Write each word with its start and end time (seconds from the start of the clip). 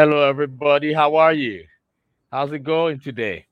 Hello, 0.00 0.26
everybody. 0.26 0.94
How 0.94 1.16
are 1.16 1.34
you? 1.34 1.66
How's 2.32 2.52
it 2.52 2.60
going 2.60 3.00
today? 3.00 3.44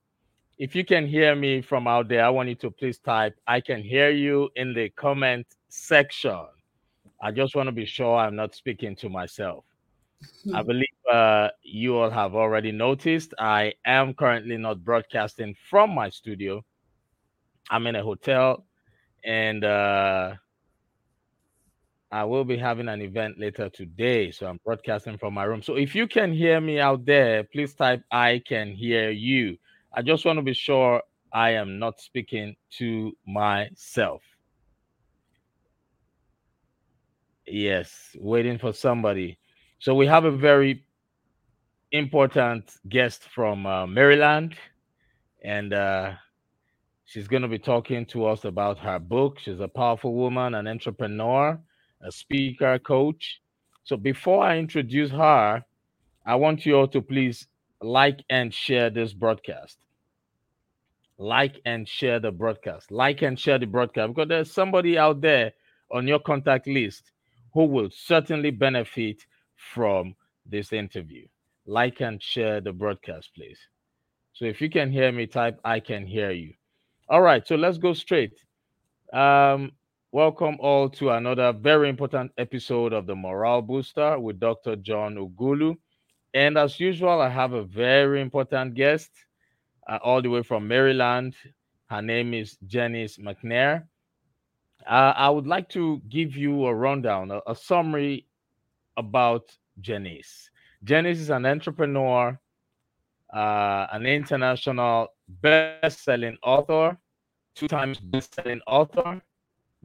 If 0.57 0.75
you 0.75 0.83
can 0.83 1.07
hear 1.07 1.37
me 1.37 1.61
from 1.61 1.87
out 1.87 2.09
there, 2.09 2.25
I 2.25 2.31
want 2.31 2.49
you 2.49 2.55
to 2.55 2.71
please 2.71 2.99
type 2.99 3.37
I 3.47 3.61
can 3.61 3.83
hear 3.83 4.09
you 4.09 4.49
in 4.57 4.73
the 4.73 4.89
comment 4.89 5.47
section. 5.69 6.47
I 7.21 7.33
just 7.33 7.55
want 7.55 7.67
to 7.67 7.73
be 7.73 7.85
sure 7.85 8.17
I'm 8.17 8.35
not 8.35 8.55
speaking 8.55 8.97
to 8.97 9.11
myself. 9.11 9.65
I 10.55 10.63
believe 10.63 10.99
uh, 11.13 11.51
you 11.65 11.99
all 11.99 12.09
have 12.09 12.35
already 12.35 12.73
noticed 12.73 13.35
I 13.39 13.75
am 13.85 14.15
currently 14.15 14.57
not 14.57 14.83
broadcasting 14.83 15.55
from 15.69 15.95
my 15.95 16.09
studio. 16.09 16.65
I'm 17.69 17.87
in 17.87 17.95
a 17.95 18.03
hotel 18.03 18.65
and 19.23 19.65
uh, 19.65 20.33
I 22.11 22.25
will 22.25 22.45
be 22.45 22.57
having 22.57 22.89
an 22.89 23.03
event 23.03 23.39
later 23.39 23.69
today. 23.69 24.31
So 24.31 24.47
I'm 24.47 24.59
broadcasting 24.65 25.19
from 25.19 25.35
my 25.35 25.45
room. 25.45 25.63
So 25.63 25.77
if 25.77 25.95
you 25.95 26.07
can 26.07 26.33
hear 26.33 26.61
me 26.61 26.81
out 26.81 27.05
there, 27.05 27.45
please 27.45 27.75
type 27.75 28.03
I 28.11 28.43
can 28.47 28.73
hear 28.73 29.11
you. 29.11 29.59
I 29.93 30.03
just 30.03 30.25
want 30.25 30.39
to 30.39 30.43
be 30.43 30.55
sure 30.55 31.03
I 31.33 31.51
am 31.51 31.79
not 31.79 32.01
speaking 32.01 32.57
to 32.79 33.13
myself. 33.27 34.23
Yes, 37.47 38.17
waiting 38.19 38.59
for 38.59 38.73
somebody. 38.73 39.39
So 39.79 39.95
we 39.95 40.07
have 40.07 40.25
a 40.25 40.31
very 40.31 40.85
important 41.93 42.71
guest 42.89 43.23
from 43.35 43.65
uh, 43.67 43.87
Maryland, 43.87 44.55
and 45.43 45.73
uh, 45.73 46.13
she's 47.07 47.29
going 47.29 47.43
to 47.43 47.49
be 47.49 47.59
talking 47.59 48.05
to 48.07 48.27
us 48.27 48.45
about 48.45 48.79
her 48.79 48.99
book. 48.99 49.39
She's 49.39 49.61
a 49.61 49.69
powerful 49.69 50.15
woman, 50.15 50.55
an 50.55 50.67
entrepreneur, 50.67 51.59
a 52.03 52.13
speaker, 52.13 52.79
coach. 52.79 53.41
So 53.85 53.97
before 53.97 54.45
I 54.45 54.59
introduce 54.59 55.11
her, 55.11 55.65
I 56.27 56.35
want 56.35 56.67
you 56.67 56.77
all 56.77 56.89
to 56.89 57.01
please 57.01 57.47
like 57.81 58.23
and 58.29 58.53
share 58.53 58.91
this 58.91 59.13
broadcast. 59.13 59.79
Like 61.17 61.61
and 61.65 61.89
share 61.89 62.21
the 62.21 62.31
broadcast. 62.31 62.91
Like 62.91 63.23
and 63.23 63.39
share 63.39 63.59
the 63.59 63.67
broadcast 63.67 64.15
because 64.15 64.29
there's 64.29 64.53
somebody 64.53 64.99
out 64.99 65.21
there 65.21 65.53
on 65.91 66.07
your 66.07 66.21
contact 66.21 66.67
list 66.67 67.13
who 67.55 67.65
will 67.65 67.89
certainly 67.91 68.51
benefit 68.51 69.25
from 69.57 70.15
this 70.47 70.73
interview. 70.73 71.27
Like 71.67 72.01
and 72.01 72.23
share 72.23 72.61
the 72.61 72.73
broadcast, 72.73 73.31
please. 73.35 73.59
So 74.33 74.45
if 74.45 74.61
you 74.61 74.71
can 74.71 74.93
hear 74.93 75.11
me, 75.11 75.27
type 75.27 75.59
I 75.65 75.81
can 75.81 76.07
hear 76.07 76.31
you. 76.31 76.55
All 77.09 77.23
right, 77.23 77.47
so 77.47 77.57
let's 77.57 77.79
go 77.79 77.95
straight. 77.95 78.35
Um, 79.13 79.73
welcome 80.11 80.57
all 80.61 80.89
to 80.89 81.11
another 81.11 81.53
very 81.53 81.89
important 81.89 82.33
episode 82.39 82.95
of 82.95 83.07
the 83.07 83.15
Morale 83.15 83.61
Booster 83.61 84.19
with 84.19 84.41
Dr. 84.41 84.77
John 84.77 85.17
Ughulu. 85.17 85.77
And 86.33 86.57
as 86.57 86.81
usual, 86.81 87.21
I 87.21 87.29
have 87.29 87.53
a 87.53 87.65
very 87.65 88.23
important 88.23 88.75
guest 88.75 89.11
uh, 89.87 89.99
all 90.03 90.23
the 90.23 90.31
way 90.31 90.43
from 90.43 90.67
Maryland. 90.67 91.35
Her 91.91 92.01
name 92.01 92.33
is 92.33 92.57
Jenise 92.67 93.19
McNair. 93.19 93.85
Uh, 94.87 95.13
I 95.15 95.29
would 95.29 95.47
like 95.47 95.69
to 95.71 96.01
give 96.09 96.37
you 96.37 96.65
a 96.67 96.75
rundown, 96.75 97.31
a, 97.31 97.41
a 97.47 97.55
summary 97.55 98.27
about 98.97 99.51
Jenise. 99.83 100.49
Jenise 100.85 101.21
is 101.21 101.31
an 101.31 101.45
entrepreneur, 101.45 102.39
uh, 103.35 103.87
an 103.93 104.07
international 104.07 105.09
best-selling 105.29 106.39
author, 106.43 106.97
two 107.55 107.69
times 107.69 108.01
best-selling 108.01 108.61
author, 108.67 109.21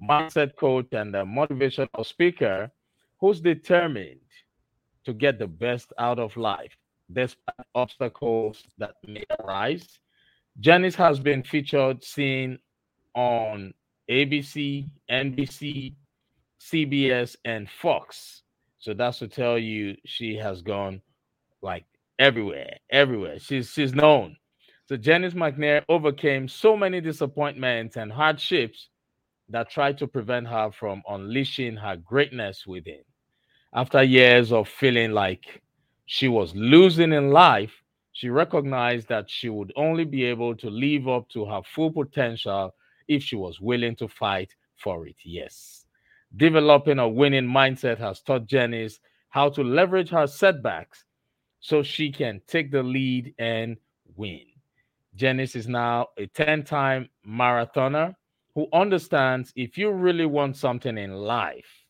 mindset 0.02 0.56
coach, 0.56 0.88
and 0.94 1.16
a 1.16 1.24
motivational 1.24 2.06
speaker 2.06 2.72
who's 3.20 3.42
determined 3.42 4.20
to 5.06 5.14
get 5.14 5.40
the 5.40 5.48
best 5.48 5.94
out 6.00 6.20
of 6.20 6.36
life 6.38 6.76
despite 7.12 7.68
obstacles 7.76 8.64
that 8.78 8.96
may 9.06 9.24
arise. 9.40 10.00
Jenise 10.62 10.96
has 10.96 11.20
been 11.20 11.44
featured, 11.44 12.04
seen 12.04 12.60
on 13.16 13.74
ABC, 14.10 14.90
NBC, 15.10 15.94
CBS, 16.60 17.36
and 17.46 17.70
Fox. 17.70 18.44
So 18.80 18.94
that's 18.94 19.20
to 19.20 19.28
tell 19.28 19.58
you 19.58 19.96
she 20.06 20.36
has 20.36 20.62
gone 20.62 21.02
like 21.62 21.86
everywhere, 22.20 22.78
everywhere. 22.90 23.40
She's 23.40 23.70
she's 23.70 23.94
known. 23.94 24.36
So 24.86 24.98
Jenise 24.98 25.34
McNair 25.34 25.84
overcame 25.88 26.48
so 26.48 26.76
many 26.76 27.00
disappointments 27.00 27.96
and 27.96 28.12
hardships 28.12 28.90
that 29.50 29.70
tried 29.70 29.98
to 30.00 30.08
prevent 30.08 30.48
her 30.48 30.72
from 30.72 31.02
unleashing 31.08 31.76
her 31.78 31.98
greatness 31.98 32.66
within. 32.66 33.04
After 33.74 34.04
years 34.04 34.52
of 34.52 34.70
feeling 34.70 35.12
like 35.12 35.62
she 36.06 36.28
was 36.28 36.56
losing 36.56 37.14
in 37.14 37.32
life, 37.32 37.74
she 38.12 38.30
recognized 38.30 39.08
that 39.10 39.30
she 39.30 39.50
would 39.50 39.74
only 39.76 40.06
be 40.06 40.24
able 40.24 40.56
to 40.56 40.70
live 40.70 41.08
up 41.08 41.28
to 41.30 41.46
her 41.46 41.62
full 41.64 41.92
potential 41.92 42.74
if 43.08 43.24
she 43.24 43.36
was 43.36 43.60
willing 43.60 43.96
to 43.96 44.08
fight 44.08 44.54
for 44.78 45.08
it. 45.08 45.16
Yes. 45.24 45.86
Developing 46.36 47.00
a 47.00 47.08
winning 47.08 47.48
mindset 47.48 47.98
has 47.98 48.22
taught 48.22 48.48
Jenise 48.48 49.00
how 49.30 49.50
to 49.50 49.64
leverage 49.64 50.10
her 50.10 50.28
setbacks 50.28 51.06
so 51.60 51.82
she 51.82 52.12
can 52.12 52.42
take 52.48 52.72
the 52.72 52.84
lead 52.84 53.34
and 53.40 53.78
win. 54.16 54.46
Jenise 55.18 55.56
is 55.56 55.68
now 55.68 56.08
a 56.18 56.28
10 56.28 56.64
time 56.64 57.10
marathoner 57.28 58.16
who 58.56 58.68
understands 58.74 59.52
if 59.56 59.78
you 59.78 59.92
really 59.92 60.26
want 60.26 60.56
something 60.56 60.98
in 60.98 61.14
life, 61.14 61.86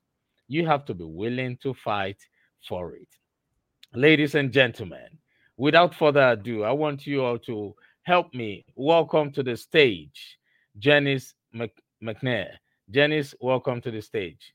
you 0.48 0.66
have 0.66 0.86
to 0.86 0.94
be 0.94 1.04
willing 1.04 1.58
to 1.58 1.74
fight 1.74 2.18
for 2.68 2.96
it. 2.96 3.08
Ladies 3.94 4.36
and 4.36 4.52
gentlemen, 4.52 5.08
without 5.58 5.94
further 5.94 6.30
ado, 6.32 6.64
I 6.64 6.72
want 6.72 7.06
you 7.06 7.24
all 7.24 7.38
to 7.40 7.76
help 8.04 8.34
me 8.34 8.66
welcome 8.76 9.32
to 9.32 9.44
the 9.44 9.58
stage 9.58 10.38
Jenise 10.80 11.34
Mc- 11.52 11.84
McNair. 12.02 12.50
Jenise, 12.92 13.34
welcome 13.40 13.82
to 13.82 13.92
the 13.92 14.02
stage. 14.02 14.54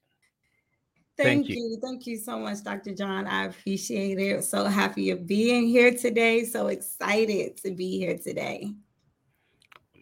Thank, 1.17 1.47
Thank 1.47 1.49
you. 1.49 1.57
you. 1.57 1.79
Thank 1.83 2.07
you 2.07 2.17
so 2.17 2.39
much, 2.39 2.63
Dr. 2.63 2.95
John. 2.95 3.27
I 3.27 3.47
appreciate 3.47 4.19
it. 4.19 4.45
So 4.45 4.65
happy 4.65 5.11
of 5.11 5.27
being 5.27 5.67
here 5.67 5.93
today. 5.93 6.45
So 6.45 6.69
excited 6.69 7.57
to 7.59 7.73
be 7.73 7.99
here 7.99 8.17
today. 8.17 8.73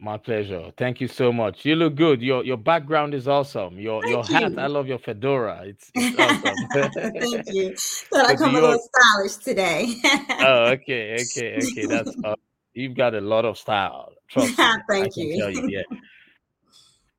My 0.00 0.18
pleasure. 0.18 0.72
Thank 0.76 1.00
you 1.00 1.08
so 1.08 1.32
much. 1.32 1.64
You 1.64 1.74
look 1.76 1.94
good. 1.94 2.20
Your 2.20 2.44
your 2.44 2.56
background 2.56 3.14
is 3.14 3.26
awesome. 3.26 3.78
Your 3.78 4.02
Thank 4.02 4.12
your 4.12 4.24
hat. 4.24 4.52
You. 4.52 4.58
I 4.58 4.66
love 4.66 4.86
your 4.86 4.98
fedora. 4.98 5.62
It's, 5.64 5.90
it's 5.94 6.18
awesome. 6.18 6.92
Thank 7.20 7.54
you. 7.54 7.74
Thought 7.76 8.26
I 8.30 8.36
come 8.36 8.54
a 8.54 8.60
little 8.60 8.78
stylish 8.78 9.36
today. 9.36 9.94
oh, 10.40 10.64
okay, 10.72 11.14
okay, 11.14 11.56
okay. 11.56 11.86
That's 11.86 12.14
uh, 12.24 12.34
you've 12.74 12.94
got 12.94 13.14
a 13.14 13.20
lot 13.20 13.44
of 13.44 13.56
style. 13.56 14.12
Trust 14.28 14.58
me. 14.58 14.64
Thank 14.88 15.16
you. 15.16 15.38
Tell 15.38 15.50
you. 15.50 15.68
Yeah. 15.68 15.82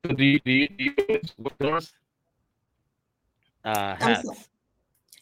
So 0.06 0.14
do 0.14 0.24
you 0.24 0.40
do 0.44 0.52
you, 0.52 0.68
do 0.68 1.20
you 1.60 1.80
uh, 3.64 3.96
hats? 3.96 4.48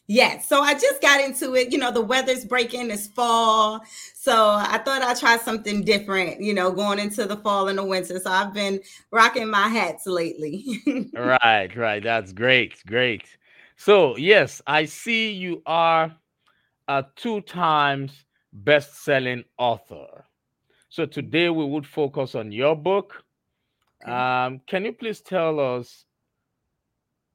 Yeah, 0.09 0.39
so 0.39 0.61
I 0.61 0.73
just 0.73 1.01
got 1.01 1.19
into 1.19 1.53
it. 1.55 1.71
You 1.73 1.77
know, 1.79 1.91
the 1.91 2.01
weather's 2.01 2.45
breaking, 2.45 2.91
it's 2.91 3.07
fall. 3.07 3.81
So 4.13 4.33
I 4.33 4.77
thought 4.77 5.01
I'd 5.01 5.19
try 5.19 5.37
something 5.37 5.83
different, 5.83 6.41
you 6.41 6.53
know, 6.53 6.71
going 6.71 6.97
into 6.97 7.25
the 7.25 7.35
fall 7.35 7.67
and 7.67 7.77
the 7.77 7.83
winter. 7.83 8.17
So 8.19 8.31
I've 8.31 8.53
been 8.53 8.79
rocking 9.11 9.49
my 9.49 9.67
hats 9.67 10.07
lately. 10.07 10.81
right, 11.13 11.75
right. 11.75 12.01
That's 12.01 12.31
great. 12.31 12.81
Great. 12.87 13.23
So, 13.75 14.15
yes, 14.15 14.61
I 14.65 14.85
see 14.85 15.31
you 15.31 15.61
are 15.65 16.15
a 16.87 17.05
two 17.17 17.41
times 17.41 18.25
best 18.53 19.03
selling 19.03 19.43
author. 19.57 20.23
So 20.89 21.05
today 21.05 21.49
we 21.49 21.65
would 21.65 21.85
focus 21.85 22.33
on 22.33 22.53
your 22.53 22.77
book. 22.77 23.23
Okay. 24.03 24.11
Um, 24.11 24.61
can 24.67 24.85
you 24.85 24.93
please 24.93 25.19
tell 25.19 25.59
us 25.59 26.05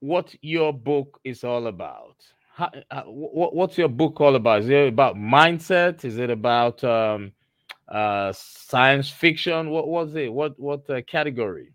what 0.00 0.34
your 0.40 0.72
book 0.72 1.20
is 1.22 1.44
all 1.44 1.66
about? 1.66 2.16
How, 2.54 2.70
how, 2.90 3.04
what, 3.04 3.54
what's 3.54 3.78
your 3.78 3.88
book 3.88 4.20
all 4.20 4.36
about? 4.36 4.62
Is 4.62 4.68
it 4.68 4.88
about 4.88 5.16
mindset? 5.16 6.04
Is 6.04 6.18
it 6.18 6.30
about 6.30 6.84
um, 6.84 7.32
uh, 7.88 8.32
science 8.34 9.08
fiction? 9.08 9.70
What 9.70 9.88
was 9.88 10.14
it? 10.14 10.32
What 10.32 10.58
what 10.58 10.88
uh, 10.90 11.00
category? 11.02 11.72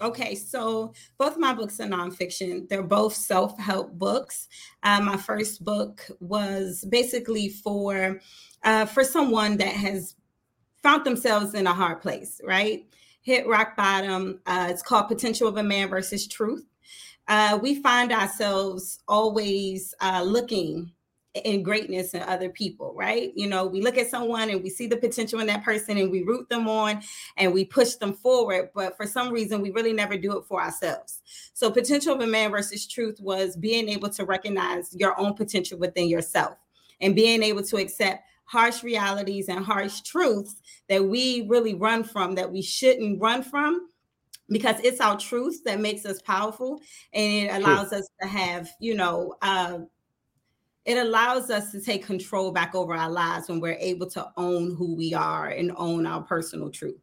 Okay, 0.00 0.34
so 0.34 0.92
both 1.18 1.38
my 1.38 1.54
books 1.54 1.80
are 1.80 1.86
nonfiction. 1.86 2.68
They're 2.68 2.82
both 2.82 3.14
self 3.14 3.58
help 3.58 3.92
books. 3.92 4.48
Uh, 4.82 5.00
my 5.00 5.16
first 5.16 5.64
book 5.64 6.06
was 6.20 6.84
basically 6.88 7.48
for 7.48 8.20
uh, 8.64 8.86
for 8.86 9.04
someone 9.04 9.58
that 9.58 9.72
has 9.72 10.14
found 10.82 11.04
themselves 11.04 11.54
in 11.54 11.66
a 11.66 11.74
hard 11.74 12.00
place, 12.00 12.40
right? 12.44 12.86
Hit 13.22 13.46
rock 13.46 13.76
bottom. 13.76 14.40
Uh, 14.46 14.68
it's 14.70 14.82
called 14.82 15.08
Potential 15.08 15.48
of 15.48 15.56
a 15.56 15.62
Man 15.62 15.88
versus 15.88 16.26
Truth 16.26 16.64
uh, 17.28 17.58
we 17.60 17.80
find 17.82 18.12
ourselves 18.12 19.00
always 19.08 19.94
uh, 20.00 20.22
looking 20.24 20.92
in 21.44 21.62
greatness 21.62 22.14
in 22.14 22.22
other 22.22 22.48
people, 22.48 22.94
right? 22.96 23.32
You 23.34 23.48
know, 23.48 23.66
we 23.66 23.82
look 23.82 23.98
at 23.98 24.08
someone 24.08 24.48
and 24.50 24.62
we 24.62 24.70
see 24.70 24.86
the 24.86 24.96
potential 24.96 25.40
in 25.40 25.46
that 25.48 25.64
person 25.64 25.98
and 25.98 26.10
we 26.10 26.22
root 26.22 26.48
them 26.48 26.68
on 26.68 27.02
and 27.36 27.52
we 27.52 27.64
push 27.64 27.94
them 27.94 28.14
forward. 28.14 28.70
But 28.74 28.96
for 28.96 29.06
some 29.06 29.30
reason, 29.30 29.60
we 29.60 29.70
really 29.70 29.92
never 29.92 30.16
do 30.16 30.38
it 30.38 30.44
for 30.46 30.62
ourselves. 30.62 31.20
So, 31.52 31.70
potential 31.70 32.14
of 32.14 32.20
a 32.20 32.26
man 32.26 32.50
versus 32.50 32.86
truth 32.86 33.20
was 33.20 33.56
being 33.56 33.88
able 33.88 34.08
to 34.10 34.24
recognize 34.24 34.94
your 34.94 35.18
own 35.20 35.34
potential 35.34 35.78
within 35.78 36.08
yourself 36.08 36.56
and 37.00 37.14
being 37.14 37.42
able 37.42 37.62
to 37.64 37.76
accept 37.76 38.22
harsh 38.44 38.82
realities 38.82 39.48
and 39.48 39.64
harsh 39.64 40.00
truths 40.02 40.56
that 40.88 41.04
we 41.04 41.46
really 41.48 41.74
run 41.74 42.04
from 42.04 42.34
that 42.36 42.50
we 42.50 42.62
shouldn't 42.62 43.20
run 43.20 43.42
from 43.42 43.88
because 44.48 44.76
it's 44.80 45.00
our 45.00 45.16
truth 45.16 45.62
that 45.64 45.80
makes 45.80 46.06
us 46.06 46.22
powerful 46.22 46.80
and 47.12 47.48
it 47.48 47.54
allows 47.54 47.88
True. 47.88 47.98
us 47.98 48.08
to 48.20 48.28
have 48.28 48.68
you 48.80 48.94
know 48.94 49.34
uh, 49.42 49.78
it 50.84 50.98
allows 50.98 51.50
us 51.50 51.72
to 51.72 51.80
take 51.80 52.06
control 52.06 52.52
back 52.52 52.74
over 52.74 52.94
our 52.94 53.10
lives 53.10 53.48
when 53.48 53.60
we're 53.60 53.78
able 53.80 54.08
to 54.10 54.26
own 54.36 54.74
who 54.76 54.94
we 54.94 55.12
are 55.12 55.48
and 55.48 55.72
own 55.76 56.06
our 56.06 56.22
personal 56.22 56.70
truths 56.70 57.00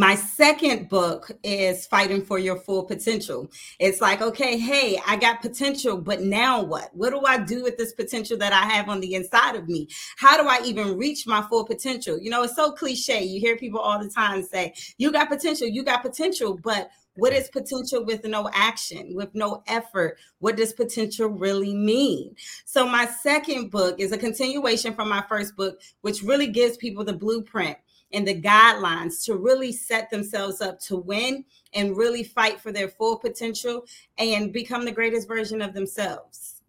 my 0.00 0.14
second 0.14 0.88
book 0.88 1.30
is 1.42 1.86
Fighting 1.86 2.24
for 2.24 2.38
Your 2.38 2.56
Full 2.56 2.84
Potential. 2.84 3.50
It's 3.78 4.00
like, 4.00 4.22
okay, 4.22 4.58
hey, 4.58 4.98
I 5.06 5.16
got 5.16 5.42
potential, 5.42 5.98
but 5.98 6.22
now 6.22 6.62
what? 6.62 6.88
What 6.94 7.10
do 7.10 7.20
I 7.26 7.36
do 7.36 7.62
with 7.62 7.76
this 7.76 7.92
potential 7.92 8.38
that 8.38 8.54
I 8.54 8.62
have 8.62 8.88
on 8.88 9.00
the 9.00 9.12
inside 9.12 9.56
of 9.56 9.68
me? 9.68 9.88
How 10.16 10.42
do 10.42 10.48
I 10.48 10.64
even 10.64 10.96
reach 10.96 11.26
my 11.26 11.42
full 11.42 11.66
potential? 11.66 12.18
You 12.18 12.30
know, 12.30 12.44
it's 12.44 12.56
so 12.56 12.72
cliche. 12.72 13.22
You 13.24 13.40
hear 13.40 13.58
people 13.58 13.78
all 13.78 14.02
the 14.02 14.08
time 14.08 14.42
say, 14.42 14.72
you 14.96 15.12
got 15.12 15.28
potential, 15.28 15.68
you 15.68 15.84
got 15.84 16.00
potential, 16.00 16.58
but 16.64 16.88
what 17.16 17.34
is 17.34 17.50
potential 17.50 18.02
with 18.02 18.24
no 18.24 18.48
action, 18.54 19.14
with 19.14 19.34
no 19.34 19.62
effort? 19.66 20.16
What 20.38 20.56
does 20.56 20.72
potential 20.72 21.28
really 21.28 21.74
mean? 21.74 22.36
So, 22.64 22.86
my 22.86 23.04
second 23.04 23.70
book 23.70 24.00
is 24.00 24.12
a 24.12 24.16
continuation 24.16 24.94
from 24.94 25.10
my 25.10 25.22
first 25.28 25.56
book, 25.56 25.78
which 26.00 26.22
really 26.22 26.46
gives 26.46 26.78
people 26.78 27.04
the 27.04 27.12
blueprint 27.12 27.76
and 28.12 28.26
the 28.26 28.40
guidelines 28.40 29.24
to 29.24 29.36
really 29.36 29.72
set 29.72 30.10
themselves 30.10 30.60
up 30.60 30.80
to 30.80 30.96
win 30.96 31.44
and 31.74 31.96
really 31.96 32.24
fight 32.24 32.60
for 32.60 32.72
their 32.72 32.88
full 32.88 33.16
potential 33.16 33.84
and 34.18 34.52
become 34.52 34.84
the 34.84 34.92
greatest 34.92 35.28
version 35.28 35.62
of 35.62 35.72
themselves. 35.72 36.62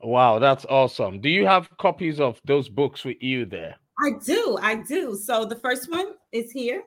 Wow, 0.00 0.38
that's 0.38 0.66
awesome. 0.66 1.20
Do 1.20 1.30
you 1.30 1.46
have 1.46 1.68
copies 1.78 2.20
of 2.20 2.40
those 2.44 2.68
books 2.68 3.04
with 3.04 3.22
you 3.22 3.46
there? 3.46 3.76
I 4.04 4.10
do. 4.24 4.58
I 4.60 4.76
do. 4.76 5.16
So 5.16 5.44
the 5.44 5.56
first 5.56 5.90
one 5.90 6.14
is 6.32 6.50
here. 6.50 6.82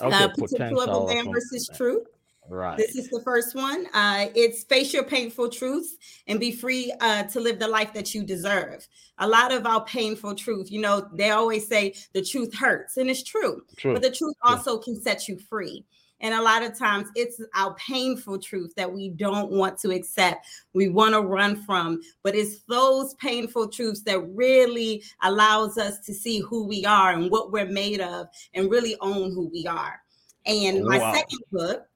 Okay, 0.00 0.24
uh, 0.24 0.28
potential 0.28 0.80
of 0.80 1.10
a 1.10 1.14
man 1.14 1.30
versus 1.30 1.70
truth. 1.76 2.06
Right. 2.52 2.76
This 2.76 2.96
is 2.96 3.08
the 3.08 3.22
first 3.22 3.54
one. 3.54 3.86
Uh, 3.94 4.26
it's 4.34 4.62
face 4.64 4.92
your 4.92 5.04
painful 5.04 5.48
truths 5.48 5.96
and 6.26 6.38
be 6.38 6.52
free 6.52 6.92
uh, 7.00 7.22
to 7.22 7.40
live 7.40 7.58
the 7.58 7.66
life 7.66 7.94
that 7.94 8.14
you 8.14 8.22
deserve. 8.24 8.86
A 9.16 9.26
lot 9.26 9.52
of 9.52 9.64
our 9.64 9.82
painful 9.86 10.34
truth, 10.34 10.70
you 10.70 10.78
know, 10.78 11.08
they 11.14 11.30
always 11.30 11.66
say 11.66 11.94
the 12.12 12.20
truth 12.22 12.54
hurts, 12.54 12.98
and 12.98 13.08
it's 13.08 13.22
true. 13.22 13.62
true. 13.78 13.94
But 13.94 14.02
the 14.02 14.10
truth 14.10 14.34
true. 14.44 14.52
also 14.52 14.76
can 14.76 15.00
set 15.00 15.28
you 15.28 15.38
free. 15.38 15.86
And 16.20 16.34
a 16.34 16.42
lot 16.42 16.62
of 16.62 16.78
times 16.78 17.08
it's 17.14 17.40
our 17.54 17.74
painful 17.76 18.38
truth 18.38 18.74
that 18.76 18.92
we 18.92 19.08
don't 19.08 19.50
want 19.50 19.78
to 19.78 19.90
accept, 19.90 20.46
we 20.74 20.90
want 20.90 21.14
to 21.14 21.22
run 21.22 21.56
from. 21.64 22.02
But 22.22 22.34
it's 22.34 22.60
those 22.68 23.14
painful 23.14 23.68
truths 23.68 24.02
that 24.02 24.20
really 24.34 25.02
allows 25.22 25.78
us 25.78 26.00
to 26.00 26.12
see 26.12 26.40
who 26.40 26.66
we 26.66 26.84
are 26.84 27.12
and 27.12 27.30
what 27.30 27.50
we're 27.50 27.64
made 27.64 28.02
of 28.02 28.26
and 28.52 28.70
really 28.70 28.94
own 29.00 29.32
who 29.32 29.48
we 29.50 29.66
are. 29.66 30.02
And 30.44 30.84
my 30.84 30.98
wow. 30.98 31.14
second 31.14 31.40
book 31.50 31.86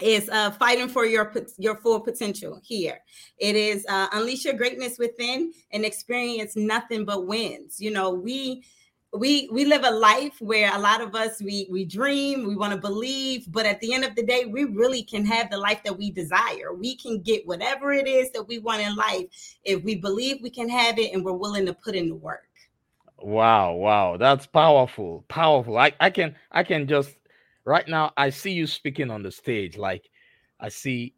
is 0.00 0.28
uh, 0.28 0.50
fighting 0.52 0.88
for 0.88 1.04
your 1.06 1.32
your 1.58 1.76
full 1.76 2.00
potential 2.00 2.60
here. 2.62 3.00
It 3.38 3.56
is 3.56 3.86
uh, 3.88 4.08
unleash 4.12 4.44
your 4.44 4.54
greatness 4.54 4.98
within 4.98 5.52
and 5.72 5.84
experience 5.84 6.56
nothing 6.56 7.04
but 7.04 7.26
wins. 7.26 7.80
You 7.80 7.92
know, 7.92 8.10
we 8.10 8.64
we 9.12 9.48
we 9.52 9.64
live 9.64 9.84
a 9.84 9.90
life 9.90 10.40
where 10.40 10.74
a 10.74 10.78
lot 10.78 11.00
of 11.00 11.14
us 11.14 11.40
we 11.40 11.68
we 11.70 11.84
dream, 11.84 12.46
we 12.46 12.56
want 12.56 12.72
to 12.72 12.78
believe, 12.78 13.46
but 13.52 13.66
at 13.66 13.80
the 13.80 13.94
end 13.94 14.04
of 14.04 14.14
the 14.16 14.24
day, 14.24 14.44
we 14.44 14.64
really 14.64 15.02
can 15.02 15.24
have 15.24 15.50
the 15.50 15.58
life 15.58 15.82
that 15.84 15.96
we 15.96 16.10
desire. 16.10 16.74
We 16.76 16.96
can 16.96 17.20
get 17.20 17.46
whatever 17.46 17.92
it 17.92 18.08
is 18.08 18.30
that 18.32 18.48
we 18.48 18.58
want 18.58 18.82
in 18.82 18.96
life 18.96 19.26
if 19.62 19.82
we 19.84 19.94
believe 19.94 20.38
we 20.42 20.50
can 20.50 20.68
have 20.68 20.98
it 20.98 21.12
and 21.12 21.24
we're 21.24 21.32
willing 21.32 21.66
to 21.66 21.74
put 21.74 21.94
in 21.94 22.08
the 22.08 22.16
work. 22.16 22.48
Wow, 23.18 23.74
wow, 23.74 24.16
that's 24.16 24.46
powerful, 24.46 25.24
powerful. 25.28 25.78
I 25.78 25.92
I 26.00 26.10
can 26.10 26.34
I 26.50 26.64
can 26.64 26.88
just 26.88 27.14
right 27.64 27.88
now 27.88 28.12
i 28.16 28.30
see 28.30 28.52
you 28.52 28.66
speaking 28.66 29.10
on 29.10 29.22
the 29.22 29.30
stage 29.30 29.76
like 29.76 30.08
i 30.60 30.68
see 30.68 31.14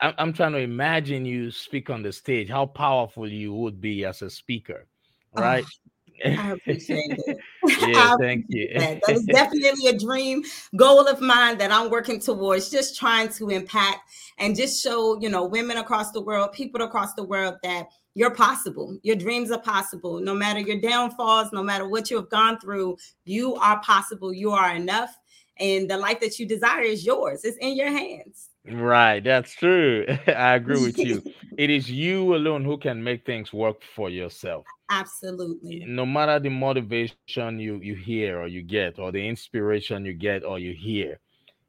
I, 0.00 0.14
i'm 0.18 0.32
trying 0.32 0.52
to 0.52 0.58
imagine 0.58 1.24
you 1.24 1.50
speak 1.50 1.90
on 1.90 2.02
the 2.02 2.12
stage 2.12 2.48
how 2.48 2.66
powerful 2.66 3.28
you 3.28 3.54
would 3.54 3.80
be 3.80 4.04
as 4.04 4.22
a 4.22 4.30
speaker 4.30 4.86
right 5.34 5.64
oh. 5.64 5.88
I 6.24 6.50
appreciate 6.52 7.10
it. 7.26 7.38
yeah, 7.80 8.16
thank 8.18 8.46
you. 8.48 8.68
That. 8.76 9.00
that 9.06 9.16
is 9.16 9.24
definitely 9.32 9.86
a 9.88 9.98
dream 9.98 10.42
goal 10.76 11.06
of 11.06 11.20
mine 11.20 11.58
that 11.58 11.70
I'm 11.70 11.90
working 11.90 12.20
towards, 12.20 12.70
just 12.70 12.96
trying 12.96 13.28
to 13.30 13.50
impact 13.50 13.98
and 14.38 14.56
just 14.56 14.82
show, 14.82 15.20
you 15.20 15.28
know, 15.28 15.44
women 15.44 15.76
across 15.76 16.10
the 16.12 16.20
world, 16.20 16.52
people 16.52 16.82
across 16.82 17.14
the 17.14 17.24
world 17.24 17.56
that 17.62 17.88
you're 18.14 18.34
possible. 18.34 18.98
Your 19.02 19.16
dreams 19.16 19.50
are 19.50 19.60
possible. 19.60 20.20
No 20.20 20.34
matter 20.34 20.60
your 20.60 20.80
downfalls, 20.80 21.52
no 21.52 21.62
matter 21.62 21.88
what 21.88 22.10
you 22.10 22.16
have 22.16 22.30
gone 22.30 22.58
through, 22.58 22.96
you 23.24 23.54
are 23.56 23.80
possible. 23.80 24.32
You 24.32 24.50
are 24.50 24.74
enough 24.74 25.16
and 25.60 25.90
the 25.90 25.96
life 25.96 26.20
that 26.20 26.38
you 26.38 26.46
desire 26.46 26.82
is 26.82 27.04
yours. 27.04 27.44
It's 27.44 27.56
in 27.58 27.76
your 27.76 27.90
hands. 27.90 28.50
Right, 28.70 29.22
that's 29.22 29.54
true. 29.54 30.04
I 30.26 30.54
agree 30.54 30.82
with 30.82 30.98
you. 30.98 31.22
it 31.56 31.70
is 31.70 31.90
you 31.90 32.34
alone 32.34 32.64
who 32.64 32.76
can 32.76 33.02
make 33.02 33.24
things 33.24 33.52
work 33.52 33.82
for 33.94 34.10
yourself. 34.10 34.64
Absolutely. 34.90 35.84
No 35.86 36.06
matter 36.06 36.38
the 36.38 36.50
motivation 36.50 37.58
you 37.58 37.80
you 37.82 37.94
hear 37.94 38.40
or 38.40 38.46
you 38.46 38.62
get 38.62 38.98
or 38.98 39.12
the 39.12 39.26
inspiration 39.26 40.04
you 40.04 40.14
get 40.14 40.44
or 40.44 40.58
you 40.58 40.72
hear, 40.72 41.20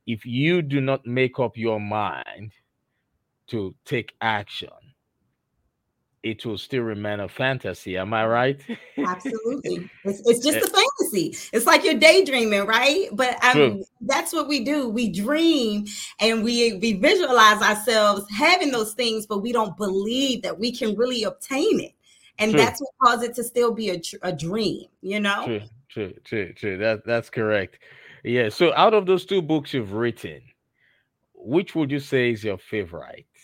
if 0.07 0.25
you 0.25 0.61
do 0.61 0.81
not 0.81 1.05
make 1.05 1.39
up 1.39 1.57
your 1.57 1.79
mind 1.79 2.51
to 3.47 3.75
take 3.85 4.13
action, 4.21 4.69
it 6.23 6.45
will 6.45 6.57
still 6.57 6.83
remain 6.83 7.21
a 7.21 7.29
fantasy. 7.29 7.97
Am 7.97 8.13
I 8.13 8.25
right? 8.25 8.61
Absolutely. 8.97 9.89
It's, 10.05 10.21
it's 10.25 10.43
just 10.43 10.57
eh 10.57 10.61
a 10.61 10.67
fantasy. 10.67 11.37
It's 11.53 11.65
like 11.65 11.83
you're 11.83 11.93
daydreaming, 11.93 12.65
right? 12.65 13.07
But 13.11 13.33
um, 13.35 13.39
I 13.43 13.53
mean, 13.53 13.83
that's 14.01 14.33
what 14.33 14.47
we 14.47 14.63
do. 14.63 14.89
We 14.89 15.09
dream 15.09 15.85
and 16.19 16.43
we, 16.43 16.73
we 16.73 16.93
visualize 16.93 17.61
ourselves 17.61 18.25
having 18.31 18.71
those 18.71 18.93
things, 18.93 19.25
but 19.25 19.39
we 19.39 19.51
don't 19.51 19.75
believe 19.77 20.41
that 20.43 20.57
we 20.57 20.71
can 20.71 20.95
really 20.95 21.23
obtain 21.23 21.79
it. 21.79 21.93
And 22.39 22.51
true. 22.51 22.59
that's 22.59 22.81
what 22.81 22.89
causes 23.03 23.29
it 23.29 23.35
to 23.35 23.43
still 23.43 23.71
be 23.73 23.89
a, 23.91 24.01
a 24.23 24.31
dream, 24.31 24.85
you 25.01 25.19
know? 25.19 25.45
True, 25.45 25.61
true, 25.89 26.13
true, 26.23 26.53
true. 26.53 26.77
That, 26.77 27.05
that's 27.05 27.29
correct. 27.29 27.79
Yeah. 28.23 28.49
So 28.49 28.73
out 28.75 28.93
of 28.93 29.05
those 29.05 29.25
two 29.25 29.41
books 29.41 29.73
you've 29.73 29.93
written, 29.93 30.41
which 31.33 31.75
would 31.75 31.91
you 31.91 31.99
say 31.99 32.31
is 32.31 32.43
your 32.43 32.57
favorite? 32.57 33.27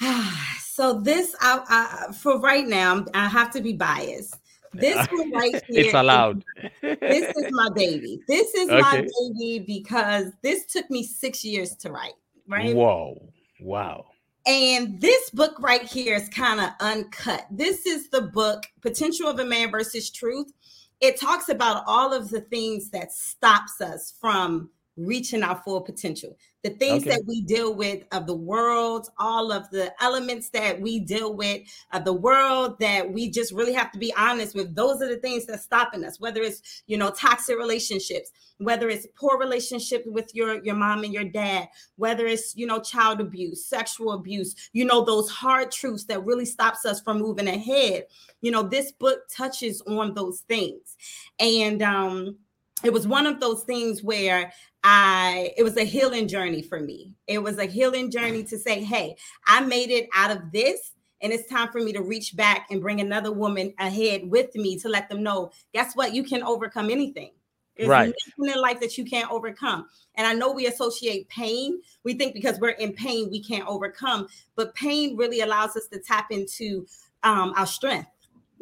So 0.82 0.94
this, 0.94 1.32
I, 1.40 1.60
I, 1.68 2.12
for 2.12 2.40
right 2.40 2.66
now, 2.66 3.04
I 3.14 3.28
have 3.28 3.52
to 3.52 3.60
be 3.60 3.72
biased. 3.72 4.34
This 4.72 4.96
one 5.12 5.30
right 5.30 5.54
here, 5.68 5.84
it's 5.84 5.94
allowed. 5.94 6.42
this 6.82 7.36
is 7.36 7.52
my 7.52 7.68
baby. 7.76 8.18
This 8.26 8.52
is 8.54 8.68
okay. 8.68 8.80
my 8.80 9.06
baby 9.12 9.60
because 9.64 10.32
this 10.42 10.66
took 10.66 10.90
me 10.90 11.04
six 11.04 11.44
years 11.44 11.76
to 11.76 11.92
write. 11.92 12.14
Right? 12.48 12.74
Whoa! 12.74 13.28
Wow. 13.60 14.06
And 14.44 15.00
this 15.00 15.30
book 15.30 15.54
right 15.60 15.84
here 15.84 16.16
is 16.16 16.28
kind 16.30 16.58
of 16.58 16.70
uncut. 16.80 17.46
This 17.52 17.86
is 17.86 18.10
the 18.10 18.22
book 18.22 18.64
Potential 18.80 19.28
of 19.28 19.38
a 19.38 19.44
Man 19.44 19.70
versus 19.70 20.10
Truth. 20.10 20.52
It 21.00 21.16
talks 21.16 21.48
about 21.48 21.84
all 21.86 22.12
of 22.12 22.28
the 22.28 22.40
things 22.40 22.90
that 22.90 23.12
stops 23.12 23.80
us 23.80 24.14
from 24.20 24.68
reaching 25.06 25.42
our 25.42 25.56
full 25.56 25.80
potential. 25.80 26.36
The 26.62 26.70
things 26.70 27.02
okay. 27.02 27.10
that 27.10 27.24
we 27.26 27.42
deal 27.42 27.74
with 27.74 28.04
of 28.12 28.26
the 28.26 28.36
world 28.36 29.08
all 29.18 29.50
of 29.50 29.68
the 29.70 29.92
elements 30.00 30.50
that 30.50 30.80
we 30.80 31.00
deal 31.00 31.34
with 31.34 31.62
of 31.92 32.04
the 32.04 32.12
world 32.12 32.78
that 32.78 33.12
we 33.12 33.30
just 33.30 33.52
really 33.52 33.72
have 33.72 33.90
to 33.92 33.98
be 33.98 34.14
honest 34.16 34.54
with 34.54 34.74
those 34.76 35.02
are 35.02 35.08
the 35.08 35.16
things 35.16 35.44
that's 35.44 35.64
stopping 35.64 36.04
us 36.04 36.20
whether 36.20 36.40
it's 36.40 36.84
you 36.86 36.96
know 36.96 37.10
toxic 37.10 37.58
relationships 37.58 38.30
whether 38.58 38.88
it's 38.88 39.08
poor 39.16 39.38
relationship 39.38 40.04
with 40.06 40.32
your 40.34 40.62
your 40.64 40.76
mom 40.76 41.02
and 41.02 41.12
your 41.12 41.24
dad 41.24 41.68
whether 41.96 42.26
it's 42.26 42.54
you 42.56 42.64
know 42.64 42.78
child 42.78 43.20
abuse 43.20 43.66
sexual 43.66 44.12
abuse 44.12 44.54
you 44.72 44.84
know 44.84 45.04
those 45.04 45.28
hard 45.28 45.72
truths 45.72 46.04
that 46.04 46.24
really 46.24 46.44
stops 46.44 46.84
us 46.84 47.00
from 47.00 47.18
moving 47.18 47.48
ahead. 47.48 48.06
You 48.40 48.50
know 48.50 48.62
this 48.62 48.92
book 48.92 49.20
touches 49.34 49.82
on 49.82 50.14
those 50.14 50.40
things. 50.40 50.96
And 51.38 51.82
um 51.82 52.36
it 52.84 52.92
was 52.92 53.06
one 53.06 53.26
of 53.26 53.38
those 53.38 53.62
things 53.62 54.02
where 54.02 54.52
I 54.84 55.52
it 55.56 55.62
was 55.62 55.76
a 55.76 55.84
healing 55.84 56.28
journey 56.28 56.62
for 56.62 56.80
me. 56.80 57.14
It 57.26 57.38
was 57.38 57.58
a 57.58 57.66
healing 57.66 58.10
journey 58.10 58.42
to 58.44 58.58
say, 58.58 58.82
"Hey, 58.82 59.16
I 59.46 59.60
made 59.60 59.90
it 59.90 60.08
out 60.14 60.30
of 60.30 60.52
this." 60.52 60.92
And 61.20 61.32
it's 61.32 61.48
time 61.48 61.70
for 61.70 61.80
me 61.80 61.92
to 61.92 62.02
reach 62.02 62.36
back 62.36 62.66
and 62.70 62.80
bring 62.80 63.00
another 63.00 63.30
woman 63.30 63.72
ahead 63.78 64.28
with 64.28 64.52
me 64.56 64.76
to 64.80 64.88
let 64.88 65.08
them 65.08 65.22
know, 65.22 65.52
guess 65.72 65.94
what? 65.94 66.12
You 66.12 66.24
can 66.24 66.42
overcome 66.42 66.90
anything. 66.90 67.30
There's 67.76 67.88
right. 67.88 68.12
nothing 68.38 68.54
in 68.54 68.60
life 68.60 68.80
that 68.80 68.98
you 68.98 69.04
can't 69.04 69.30
overcome. 69.30 69.86
And 70.16 70.26
I 70.26 70.34
know 70.34 70.50
we 70.52 70.66
associate 70.66 71.28
pain. 71.28 71.80
We 72.02 72.14
think 72.14 72.34
because 72.34 72.58
we're 72.58 72.70
in 72.70 72.92
pain, 72.92 73.30
we 73.30 73.40
can't 73.40 73.66
overcome. 73.68 74.26
But 74.56 74.74
pain 74.74 75.16
really 75.16 75.40
allows 75.40 75.76
us 75.76 75.86
to 75.92 76.00
tap 76.00 76.32
into 76.32 76.86
um, 77.22 77.54
our 77.56 77.66
strength 77.66 78.08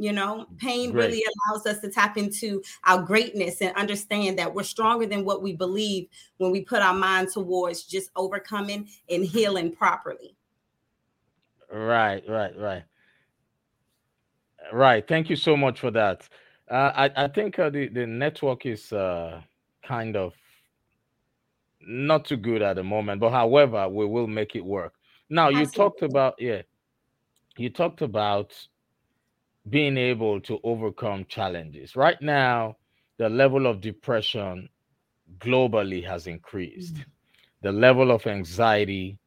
you 0.01 0.13
know, 0.13 0.47
pain 0.57 0.93
Great. 0.93 1.11
really 1.11 1.25
allows 1.53 1.67
us 1.67 1.79
to 1.81 1.91
tap 1.91 2.17
into 2.17 2.63
our 2.85 3.03
greatness 3.03 3.61
and 3.61 3.77
understand 3.77 4.39
that 4.39 4.53
we're 4.53 4.63
stronger 4.63 5.05
than 5.05 5.27
what 5.27 5.43
we 5.43 5.53
believe 5.53 6.09
when 6.39 6.51
we 6.51 6.63
put 6.63 6.81
our 6.81 6.95
mind 6.95 7.29
towards 7.29 7.83
just 7.83 8.11
overcoming 8.17 8.89
and 9.11 9.23
healing 9.27 9.71
properly. 9.71 10.35
Right, 11.71 12.23
right, 12.27 12.59
right. 12.59 12.83
Right. 14.73 15.07
Thank 15.07 15.29
you 15.29 15.37
so 15.37 15.55
much 15.55 15.81
for 15.81 15.91
that. 15.91 16.27
Uh, 16.71 16.93
I, 16.95 17.25
I 17.25 17.29
think 17.29 17.59
uh, 17.59 17.69
the, 17.69 17.89
the 17.89 18.07
network 18.07 18.65
is 18.65 18.95
uh, 18.95 19.43
kind 19.87 20.17
of 20.17 20.33
not 21.83 22.25
too 22.25 22.39
good 22.39 22.63
at 22.63 22.77
the 22.77 22.85
moment, 22.85 23.21
but 23.21 23.33
however, 23.33 23.87
we 23.87 24.07
will 24.07 24.27
make 24.27 24.57
it 24.57 24.65
work. 24.65 24.95
Now, 25.29 25.51
you 25.51 25.61
Absolutely. 25.61 25.77
talked 25.77 26.03
about, 26.03 26.35
yeah, 26.39 26.63
you 27.59 27.69
talked 27.69 28.01
about 28.01 28.55
being 29.69 29.97
able 29.97 30.41
to 30.41 30.59
overcome 30.65 31.25
challenges. 31.29 31.97
Right 31.97 32.21
now, 32.21 32.77
the 33.19 33.29
level 33.29 33.67
of 33.67 33.81
depression 33.81 34.69
globally 35.39 36.05
has 36.07 36.27
increased, 36.27 36.97
Mm, 36.97 37.05
the 37.63 37.73
level 37.73 38.11
of 38.11 38.27
anxiety 38.27 39.19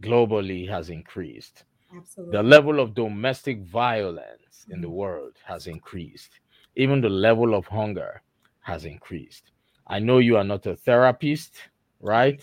globally 0.00 0.68
has 0.68 0.90
increased, 0.90 1.64
Absolutely. 1.96 2.36
the 2.36 2.42
level 2.42 2.80
of 2.80 2.94
domestic 2.94 3.60
violence 3.62 4.66
in 4.70 4.80
the 4.80 4.88
Mm, 4.88 4.90
world 4.90 5.36
has 5.44 5.66
increased, 5.66 6.40
even 6.76 7.00
the 7.00 7.08
level 7.08 7.54
of 7.54 7.66
hunger 7.66 8.22
has 8.60 8.84
increased. 8.84 9.50
I 9.86 9.98
know 10.00 10.18
you 10.18 10.36
are 10.36 10.44
not 10.44 10.66
a 10.66 10.76
therapist, 10.76 11.56
right? 12.00 12.40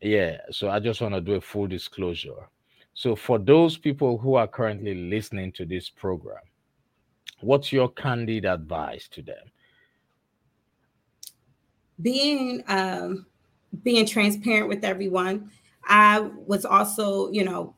Yeah, 0.00 0.38
so 0.50 0.68
I 0.70 0.78
just 0.80 1.00
want 1.00 1.14
to 1.14 1.20
do 1.20 1.34
a 1.34 1.40
full 1.40 1.66
disclosure. 1.66 2.48
So, 2.94 3.14
for 3.16 3.38
those 3.38 3.76
people 3.76 4.18
who 4.18 4.34
are 4.34 4.48
currently 4.48 4.94
listening 4.94 5.52
to 5.52 5.64
this 5.66 5.88
program, 5.90 6.42
what's 7.40 7.72
your 7.72 7.88
candid 7.90 8.44
advice 8.44 9.08
to 9.08 9.22
them? 9.22 9.50
Being 12.00 12.64
um, 12.68 13.26
being 13.82 14.06
transparent 14.06 14.68
with 14.68 14.84
everyone. 14.84 15.50
I 15.84 16.20
was 16.46 16.64
also, 16.64 17.30
you 17.32 17.44
know, 17.44 17.76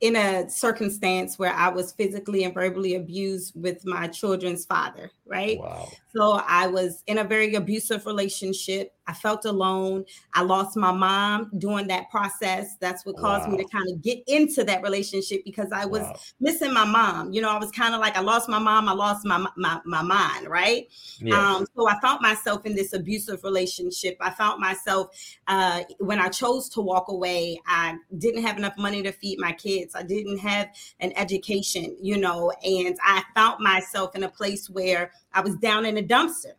in 0.00 0.16
a 0.16 0.48
circumstance 0.48 1.38
where 1.38 1.52
I 1.52 1.68
was 1.68 1.92
physically 1.92 2.44
and 2.44 2.54
verbally 2.54 2.94
abused 2.94 3.60
with 3.60 3.84
my 3.84 4.06
children's 4.08 4.64
father, 4.64 5.10
right? 5.28 5.60
Wow. 5.60 5.98
So 6.14 6.40
I 6.46 6.66
was 6.66 7.02
in 7.06 7.18
a 7.18 7.24
very 7.24 7.54
abusive 7.54 8.06
relationship. 8.06 8.94
I 9.06 9.12
felt 9.14 9.44
alone. 9.44 10.04
I 10.34 10.42
lost 10.42 10.76
my 10.76 10.92
mom 10.92 11.50
during 11.58 11.86
that 11.88 12.10
process. 12.10 12.76
That's 12.80 13.06
what 13.06 13.16
caused 13.16 13.46
me 13.48 13.56
to 13.58 13.64
kind 13.64 13.88
of 13.92 14.02
get 14.02 14.22
into 14.26 14.64
that 14.64 14.82
relationship 14.82 15.42
because 15.44 15.68
I 15.72 15.86
was 15.86 16.02
Wow. 16.02 16.20
missing 16.40 16.72
my 16.72 16.84
mom. 16.84 17.32
You 17.32 17.40
know, 17.42 17.50
I 17.50 17.58
was 17.58 17.70
kind 17.70 17.94
of 17.94 18.00
like 18.00 18.16
I 18.16 18.20
lost 18.20 18.48
my 18.48 18.58
mom, 18.58 18.88
I 18.88 18.92
lost 18.92 19.24
my 19.24 19.46
my 19.56 19.80
my 19.84 20.02
mind, 20.02 20.48
right? 20.48 20.88
Yes. 21.18 21.36
Um, 21.36 21.66
so 21.76 21.88
I 21.88 21.98
found 22.00 22.20
myself 22.22 22.64
in 22.64 22.74
this 22.74 22.92
abusive 22.92 23.44
relationship. 23.44 24.16
I 24.20 24.30
found 24.30 24.60
myself 24.60 25.08
uh, 25.46 25.82
when 25.98 26.18
I 26.18 26.28
chose 26.28 26.68
to 26.70 26.80
walk 26.80 27.08
away. 27.08 27.60
I 27.66 27.96
didn't 28.16 28.42
have 28.42 28.56
enough 28.56 28.76
money 28.78 29.02
to 29.02 29.12
feed 29.12 29.38
my 29.38 29.52
kids. 29.52 29.94
I 29.94 30.02
didn't 30.02 30.38
have 30.38 30.68
an 31.00 31.12
education, 31.16 31.96
you 32.00 32.16
know, 32.16 32.50
and 32.64 32.96
I 33.02 33.22
found 33.34 33.60
myself 33.62 34.14
in 34.16 34.22
a 34.22 34.28
place 34.28 34.70
where 34.70 35.12
I 35.32 35.40
was 35.40 35.56
down 35.56 35.86
in 35.86 35.96
a 35.98 36.02
dumpster. 36.02 36.52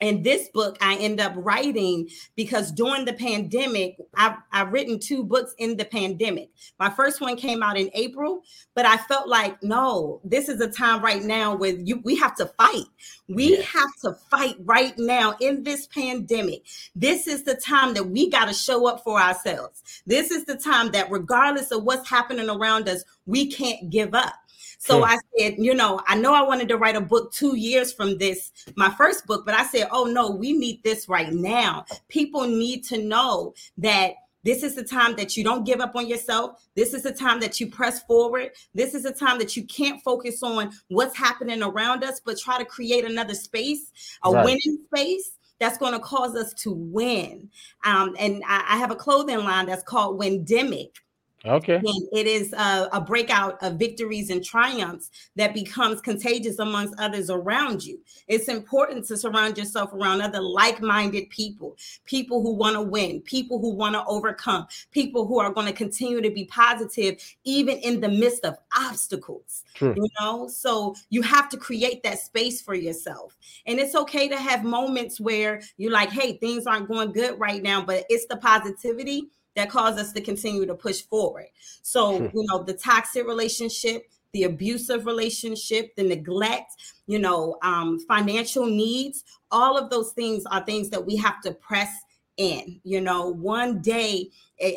And 0.00 0.24
this 0.24 0.48
book 0.48 0.76
I 0.80 0.96
end 0.96 1.20
up 1.20 1.32
writing 1.36 2.08
because 2.34 2.72
during 2.72 3.04
the 3.04 3.12
pandemic, 3.12 3.96
I've, 4.16 4.34
I've 4.50 4.72
written 4.72 4.98
two 4.98 5.22
books 5.22 5.54
in 5.58 5.76
the 5.76 5.84
pandemic. 5.84 6.50
My 6.80 6.90
first 6.90 7.20
one 7.20 7.36
came 7.36 7.62
out 7.62 7.78
in 7.78 7.88
April, 7.94 8.42
but 8.74 8.84
I 8.84 8.96
felt 8.96 9.28
like, 9.28 9.62
no, 9.62 10.20
this 10.24 10.48
is 10.48 10.60
a 10.60 10.68
time 10.68 11.02
right 11.04 11.22
now 11.22 11.54
where 11.54 11.74
you 11.74 12.00
we 12.02 12.16
have 12.16 12.34
to 12.38 12.46
fight. 12.46 12.86
We 13.28 13.50
Yes. 13.50 13.66
have 13.66 13.90
to 14.02 14.14
fight 14.28 14.56
right 14.64 14.92
now 14.98 15.36
in 15.40 15.62
this 15.62 15.86
pandemic. 15.86 16.64
This 16.96 17.28
is 17.28 17.44
the 17.44 17.54
time 17.54 17.94
that 17.94 18.08
we 18.08 18.28
got 18.28 18.48
to 18.48 18.54
show 18.54 18.88
up 18.88 19.04
for 19.04 19.20
ourselves. 19.20 20.02
This 20.04 20.32
is 20.32 20.46
the 20.46 20.56
time 20.56 20.90
that, 20.92 21.12
regardless 21.12 21.70
of 21.70 21.84
what's 21.84 22.10
happening 22.10 22.50
around 22.50 22.88
us, 22.88 23.04
we 23.26 23.46
can't 23.46 23.88
give 23.88 24.16
up. 24.16 24.34
So 24.82 24.96
True. 24.96 25.04
I 25.04 25.18
said, 25.38 25.54
you 25.58 25.74
know, 25.74 26.00
I 26.08 26.16
know 26.16 26.34
I 26.34 26.42
wanted 26.42 26.66
to 26.70 26.76
write 26.76 26.96
a 26.96 27.00
book 27.00 27.32
two 27.32 27.56
years 27.56 27.92
from 27.92 28.18
this, 28.18 28.50
my 28.74 28.90
first 28.90 29.26
book, 29.26 29.46
but 29.46 29.54
I 29.54 29.64
said, 29.64 29.86
oh 29.92 30.06
no, 30.06 30.28
we 30.32 30.52
need 30.52 30.82
this 30.82 31.08
right 31.08 31.32
now. 31.32 31.84
People 32.08 32.48
need 32.48 32.82
to 32.86 32.98
know 32.98 33.54
that 33.78 34.14
this 34.42 34.64
is 34.64 34.74
the 34.74 34.82
time 34.82 35.14
that 35.14 35.36
you 35.36 35.44
don't 35.44 35.62
give 35.64 35.80
up 35.80 35.94
on 35.94 36.08
yourself. 36.08 36.60
This 36.74 36.94
is 36.94 37.04
the 37.04 37.12
time 37.12 37.38
that 37.38 37.60
you 37.60 37.70
press 37.70 38.02
forward. 38.02 38.50
This 38.74 38.92
is 38.96 39.04
the 39.04 39.12
time 39.12 39.38
that 39.38 39.56
you 39.56 39.64
can't 39.66 40.02
focus 40.02 40.42
on 40.42 40.72
what's 40.88 41.16
happening 41.16 41.62
around 41.62 42.02
us, 42.02 42.18
but 42.18 42.36
try 42.36 42.58
to 42.58 42.64
create 42.64 43.04
another 43.04 43.34
space, 43.34 43.92
a 44.24 44.32
Right. 44.32 44.44
winning 44.44 44.78
space 44.86 45.38
that's 45.60 45.78
going 45.78 45.92
to 45.92 46.00
cause 46.00 46.34
us 46.34 46.52
to 46.54 46.72
win. 46.72 47.48
Um, 47.84 48.16
and 48.18 48.42
I, 48.48 48.64
I 48.70 48.78
have 48.78 48.90
a 48.90 48.96
clothing 48.96 49.44
line 49.44 49.66
that's 49.66 49.84
called 49.84 50.18
Windemic. 50.18 50.96
Okay. 51.44 51.76
And 51.76 52.08
it 52.12 52.26
is 52.26 52.52
a, 52.52 52.88
a 52.92 53.00
breakout 53.00 53.62
of 53.62 53.74
victories 53.74 54.30
and 54.30 54.44
triumphs 54.44 55.10
that 55.36 55.54
becomes 55.54 56.00
contagious 56.00 56.58
amongst 56.58 56.94
others 56.98 57.30
around 57.30 57.84
you. 57.84 58.00
It's 58.28 58.48
important 58.48 59.06
to 59.06 59.16
surround 59.16 59.58
yourself 59.58 59.92
around 59.92 60.20
other 60.20 60.40
like 60.40 60.80
minded 60.80 61.30
people, 61.30 61.76
people 62.04 62.42
who 62.42 62.54
want 62.54 62.76
to 62.76 62.82
win, 62.82 63.20
people 63.22 63.58
who 63.58 63.70
want 63.70 63.94
to 63.94 64.04
overcome, 64.06 64.66
people 64.92 65.26
who 65.26 65.40
are 65.40 65.52
going 65.52 65.66
to 65.66 65.72
continue 65.72 66.20
to 66.20 66.30
be 66.30 66.44
positive, 66.44 67.18
even 67.44 67.78
in 67.78 68.00
the 68.00 68.08
midst 68.08 68.44
of 68.44 68.56
obstacles. 68.76 69.64
True. 69.74 69.94
You 69.96 70.08
know, 70.20 70.46
so 70.46 70.94
you 71.10 71.22
have 71.22 71.48
to 71.48 71.56
create 71.56 72.02
that 72.04 72.20
space 72.20 72.62
for 72.62 72.74
yourself. 72.74 73.36
And 73.66 73.80
it's 73.80 73.94
okay 73.94 74.28
to 74.28 74.36
have 74.36 74.64
moments 74.64 75.20
where 75.20 75.60
you're 75.76 75.92
like, 75.92 76.10
hey, 76.10 76.34
things 76.34 76.66
aren't 76.66 76.88
going 76.88 77.12
good 77.12 77.38
right 77.38 77.62
now, 77.62 77.82
but 77.82 78.04
it's 78.08 78.26
the 78.26 78.36
positivity 78.36 79.28
that 79.56 79.70
cause 79.70 79.98
us 79.98 80.12
to 80.12 80.20
continue 80.20 80.66
to 80.66 80.74
push 80.74 81.02
forward. 81.02 81.46
So, 81.82 82.18
True. 82.18 82.30
you 82.34 82.46
know, 82.48 82.62
the 82.62 82.74
toxic 82.74 83.26
relationship, 83.26 84.10
the 84.32 84.44
abusive 84.44 85.06
relationship, 85.06 85.94
the 85.96 86.04
neglect, 86.04 86.72
you 87.06 87.18
know, 87.18 87.58
um, 87.62 87.98
financial 88.00 88.66
needs, 88.66 89.24
all 89.50 89.76
of 89.76 89.90
those 89.90 90.12
things 90.12 90.44
are 90.46 90.64
things 90.64 90.88
that 90.90 91.04
we 91.04 91.16
have 91.16 91.40
to 91.42 91.52
press 91.52 91.90
in. 92.38 92.80
You 92.82 93.00
know, 93.00 93.28
one 93.28 93.80
day, 93.80 94.30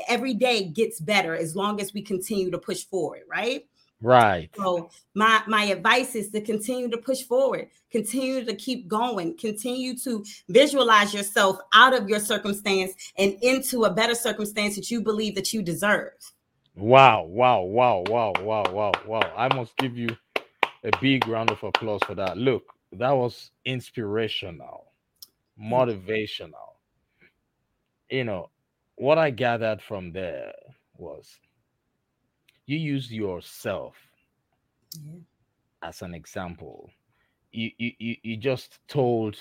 every 0.08 0.34
day 0.34 0.65
gets 0.65 1.00
better 1.00 1.36
as 1.36 1.55
long 1.55 1.79
as 1.79 1.94
we 1.94 2.01
continue 2.01 2.51
to 2.51 2.58
push 2.58 2.84
forward, 2.84 3.22
right? 3.29 3.65
Right. 4.02 4.50
So 4.56 4.90
my 5.14 5.42
my 5.48 5.64
advice 5.66 6.16
is 6.16 6.30
to 6.32 6.42
continue 6.42 6.90
to 6.90 6.98
push 6.98 7.24
forward, 7.24 7.70
continue 7.92 8.44
to 8.44 8.56
keep 8.56 8.88
going, 8.88 9.38
continue 9.38 9.98
to 10.00 10.24
visualize 10.50 11.14
yourself 11.14 11.60
out 11.74 11.94
of 11.94 12.10
your 12.10 12.20
circumstance 12.20 12.94
and 13.18 13.38
into 13.42 13.86
a 13.86 13.94
better 13.94 14.16
circumstance 14.16 14.75
that 14.75 14.92
you 14.92 15.02
believe 15.02 15.36
that 15.36 15.54
you 15.54 15.62
deserve. 15.62 16.12
Wow. 16.75 17.24
Wow. 17.24 17.62
Wow. 17.62 18.04
Wow. 18.08 18.34
Wow. 18.42 18.64
Wow. 18.72 18.92
Wow. 19.08 19.34
I 19.36 19.54
must 19.56 19.75
give 19.78 19.98
you 19.98 20.10
a 20.84 20.92
big 21.02 21.28
round 21.28 21.50
of 21.50 21.64
applause 21.64 22.02
for 22.06 22.16
that. 22.16 22.38
Look, 22.38 22.64
that 22.92 23.12
was 23.12 23.52
inspirational, 23.64 24.92
motivational. 25.60 26.75
You 28.10 28.25
know, 28.25 28.50
what 28.96 29.18
I 29.18 29.32
gathered 29.32 29.82
from 29.82 30.12
there 30.12 30.54
was 30.98 31.40
you 32.66 32.78
used 32.78 33.12
yourself 33.12 33.96
Yeah. 34.94 35.20
as 35.82 36.02
an 36.02 36.14
example. 36.14 36.90
You, 37.52 37.70
you, 37.78 37.92
you, 38.00 38.16
you 38.24 38.38
just 38.38 38.80
told 38.88 39.36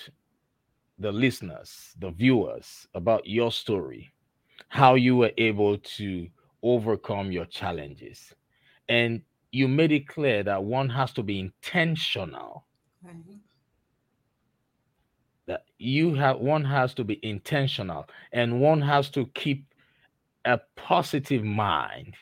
the 0.97 1.11
listeners, 1.11 1.93
the 1.99 2.11
viewers 2.11 2.87
about 2.93 3.25
your 3.27 3.51
story, 3.51 4.11
how 4.69 4.95
you 4.95 5.15
were 5.15 5.31
able 5.37 5.77
to 5.77 6.27
overcome 6.63 7.31
your 7.31 7.45
challenges. 7.45 8.33
And 8.87 9.21
you 9.51 9.67
made 9.67 9.91
it 9.91 10.07
clear 10.07 10.43
that 10.43 10.63
one 10.63 10.89
has 10.89 11.13
to 11.13 11.23
be 11.23 11.39
intentional, 11.39 12.65
Right. 13.03 13.39
that 15.47 15.63
you 15.77 16.15
have 16.15 16.39
one 16.39 16.65
has 16.65 16.93
to 16.95 17.03
be 17.03 17.19
intentional 17.23 18.05
and 18.31 18.61
one 18.61 18.81
has 18.81 19.09
to 19.11 19.25
keep 19.33 19.65
a 20.45 20.59
positive 20.75 21.43
mind. 21.43 22.15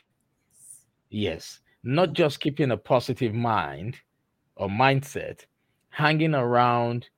Yes, 1.14 1.60
not 1.84 2.12
just 2.12 2.40
keeping 2.40 2.72
a 2.72 2.76
positive 2.76 3.32
mind 3.32 3.96
or 4.56 4.66
mindset, 4.66 5.46
hanging 5.90 6.34
around 6.34 7.08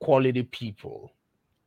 quality 0.00 0.42
people, 0.42 1.12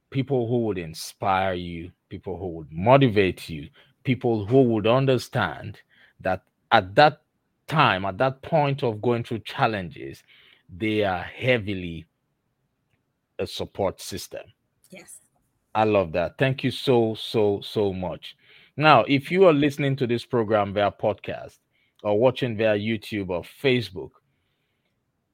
people 0.10 0.50
who 0.50 0.66
would 0.66 0.78
inspire 0.78 1.54
you, 1.54 1.90
people 2.10 2.38
who 2.38 2.50
would 2.50 2.68
motivate 2.74 3.48
you, 3.48 3.70
people 4.04 4.46
who 4.46 4.64
would 4.64 4.86
understand 4.86 5.80
that 6.20 6.42
at 6.74 6.94
that 6.96 7.22
time, 7.68 8.04
at 8.04 8.18
that 8.18 8.42
point 8.42 8.84
of 8.84 9.02
going 9.02 9.24
through 9.24 9.40
challenges, 9.40 10.24
they 10.68 11.06
are 11.06 11.24
heavily 11.24 12.06
a 13.40 13.48
support 13.48 14.02
system. 14.02 14.44
Yes. 14.92 15.20
I 15.74 15.86
love 15.86 16.12
that. 16.12 16.38
Thank 16.38 16.66
you 16.66 16.72
so, 16.72 17.16
so, 17.16 17.62
so 17.64 17.94
much. 17.94 18.36
Now, 18.76 19.06
if 19.08 19.32
you 19.32 19.46
are 19.46 19.54
listening 19.54 19.96
to 19.96 20.06
this 20.06 20.26
program 20.26 20.74
via 20.74 20.92
podcast 20.92 21.60
or 22.04 22.20
watching 22.20 22.58
via 22.58 22.78
YouTube 22.78 23.30
or 23.30 23.44
Facebook, 23.44 24.12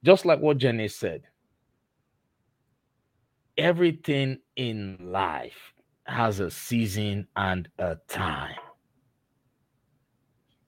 just 0.04 0.26
like 0.26 0.40
what 0.40 0.58
Jenny 0.58 0.88
said, 0.88 1.24
everything 3.58 4.40
in 4.56 4.98
life 5.02 5.74
has 6.06 6.40
a 6.40 6.50
season 6.52 7.28
and 7.36 7.70
a 7.80 7.98
time. 8.08 8.56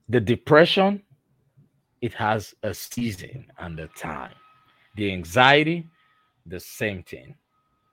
The 0.10 0.20
depression 0.20 1.02
it 2.02 2.14
has 2.14 2.54
a 2.62 2.74
season 2.74 3.48
and 3.58 3.80
a 3.80 3.88
time. 3.88 4.34
The 4.96 5.12
anxiety, 5.12 5.88
the 6.46 6.60
same 6.60 7.02
thing. 7.04 7.36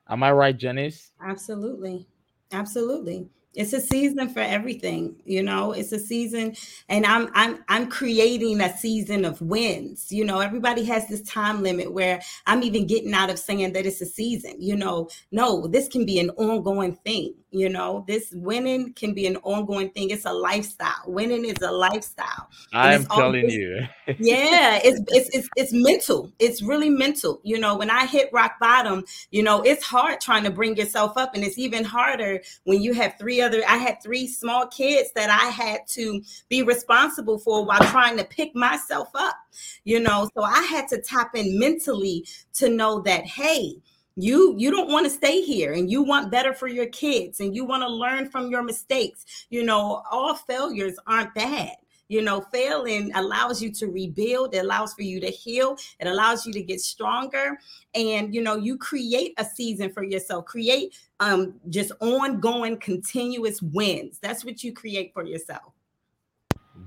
Am 0.09 0.23
I 0.23 0.32
right, 0.32 0.56
Jenise? 0.56 1.11
Absolutely. 1.21 2.06
Absolutely 2.52 3.30
it's 3.54 3.73
a 3.73 3.80
season 3.80 4.28
for 4.28 4.40
everything 4.40 5.16
you 5.25 5.42
know? 5.42 5.73
It's 5.73 5.92
a 5.92 5.99
season 5.99 6.56
and 6.88 7.06
i'm 7.06 7.28
i'm 7.35 7.64
i'm 7.68 7.88
creating 7.88 8.61
a 8.61 8.76
season 8.76 9.25
of 9.25 9.40
wins 9.40 10.11
you 10.11 10.25
know? 10.25 10.40
Everybody 10.40 10.85
has 10.85 11.06
this 11.09 11.23
time 11.23 11.62
limit 11.62 11.92
where 11.92 12.21
i'm 12.47 12.62
even 12.62 12.87
getting 12.87 13.14
out 13.14 13.30
of 13.30 13.38
saying 13.38 13.73
that 13.75 13.87
it's 13.87 14.00
a 14.00 14.06
season 14.06 14.61
you 14.61 14.76
know? 14.76 15.09
No 15.30 15.66
this 15.66 15.88
can 15.88 16.06
be 16.06 16.18
an 16.18 16.30
ongoing 16.30 16.97
thing 16.97 17.35
you 17.52 17.68
know 17.68 18.04
this 18.09 18.32
winning 18.32 18.92
can 18.94 19.14
be 19.14 19.26
an 19.26 19.37
ongoing 19.38 19.90
thing. 19.90 20.11
It's 20.11 20.25
a 20.25 20.32
lifestyle. 20.32 21.02
Winning 21.06 21.44
is 21.44 21.61
a 21.62 21.71
lifestyle. 21.71 22.49
I'm 22.73 23.04
telling 23.06 23.50
you. 23.50 23.87
Yeah 24.18 24.80
it's, 24.82 25.00
it's 25.09 25.37
it's 25.37 25.49
it's 25.56 25.73
mental. 25.73 26.32
It's 26.38 26.62
really 26.62 26.90
mental. 26.90 27.40
You 27.44 27.59
know 27.59 27.76
when 27.76 27.90
i 27.90 28.06
hit 28.06 28.28
rock 28.32 28.59
bottom 28.61 29.04
you 29.30 29.42
know 29.42 29.62
it's 29.62 29.85
hard 29.85 30.21
trying 30.21 30.44
to 30.44 30.50
bring 30.50 30.76
yourself 30.76 31.16
up 31.16 31.35
and 31.35 31.44
it's 31.44 31.59
even 31.59 31.85
harder 31.85 32.40
when 32.64 32.80
you 32.80 32.92
have 32.92 33.14
three 33.18 33.40
other 33.40 33.62
i 33.68 33.76
had 33.76 34.02
three 34.02 34.26
small 34.26 34.66
kids 34.66 35.11
that 35.14 35.30
i 35.30 35.49
had 35.49 35.80
to 35.87 36.23
be 36.49 36.62
responsible 36.62 37.38
for 37.38 37.64
while 37.64 37.80
trying 37.90 38.16
to 38.16 38.25
pick 38.25 38.54
myself 38.54 39.09
up 39.14 39.37
you 39.85 40.00
know. 40.00 40.28
So 40.35 40.42
i 40.42 40.62
had 40.62 40.88
to 40.88 41.00
tap 41.00 41.35
in 41.35 41.59
mentally 41.59 42.26
to 42.54 42.68
know 42.68 43.00
that 43.00 43.25
hey 43.25 43.76
you 44.16 44.54
you 44.59 44.71
don't 44.71 44.90
want 44.90 45.07
to 45.07 45.11
stay 45.11 45.40
here 45.40 45.73
and 45.73 45.90
you 45.90 46.02
want 46.02 46.31
better 46.31 46.52
for 46.52 46.69
your 46.69 46.87
kids 46.87 47.40
and 47.40 47.54
you 47.54 47.64
want 47.64 47.83
to 47.83 47.88
learn 47.88 48.28
from 48.28 48.50
your 48.50 48.62
mistakes. 48.62 49.47
You 49.50 49.64
know 49.64 50.02
all 50.11 50.35
failures 50.35 50.97
aren't 51.07 51.35
bad. 51.35 51.76
You 52.09 52.21
know 52.21 52.42
failing 52.52 53.11
allows 53.14 53.62
you 53.62 53.73
to 53.73 53.87
rebuild 53.87 54.54
it 54.54 54.59
allows 54.59 54.92
for 54.92 55.02
you 55.02 55.19
to 55.21 55.31
heal 55.31 55.78
it 55.99 56.07
allows 56.07 56.45
you 56.45 56.52
to 56.52 56.62
get 56.62 56.81
stronger 56.81 57.59
and 57.95 58.35
you 58.35 58.42
know 58.42 58.57
you 58.57 58.76
create 58.76 59.33
a 59.38 59.45
season 59.45 59.90
for 59.90 60.04
yourself. 60.04 60.45
Create 60.45 60.95
um 61.21 61.54
just 61.71 61.92
ongoing 62.00 62.76
continuous 62.78 63.62
wins. 63.62 64.19
That's 64.21 64.45
what 64.45 64.62
you 64.62 64.75
create 64.75 65.14
for 65.14 65.25
yourself. 65.25 65.73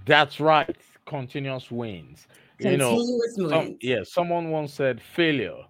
That's 0.06 0.40
right 0.40 0.76
continuous 1.08 1.72
wins. 1.72 2.28
Continuous 2.60 3.34
you 3.36 3.48
know 3.48 3.50
wins. 3.50 3.68
Some, 3.68 3.78
yeah 3.82 4.04
someone 4.04 4.52
once 4.52 4.74
said 4.74 5.02
failure 5.02 5.64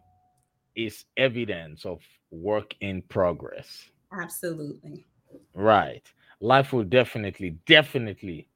is 0.76 1.06
evidence 1.18 1.86
of 1.86 2.02
work 2.32 2.74
in 2.82 3.02
progress. 3.04 3.90
Absolutely. 4.12 5.06
Right. 5.54 6.04
Life 6.40 6.74
will 6.74 6.84
definitely, 6.84 7.58
definitely 7.66 8.48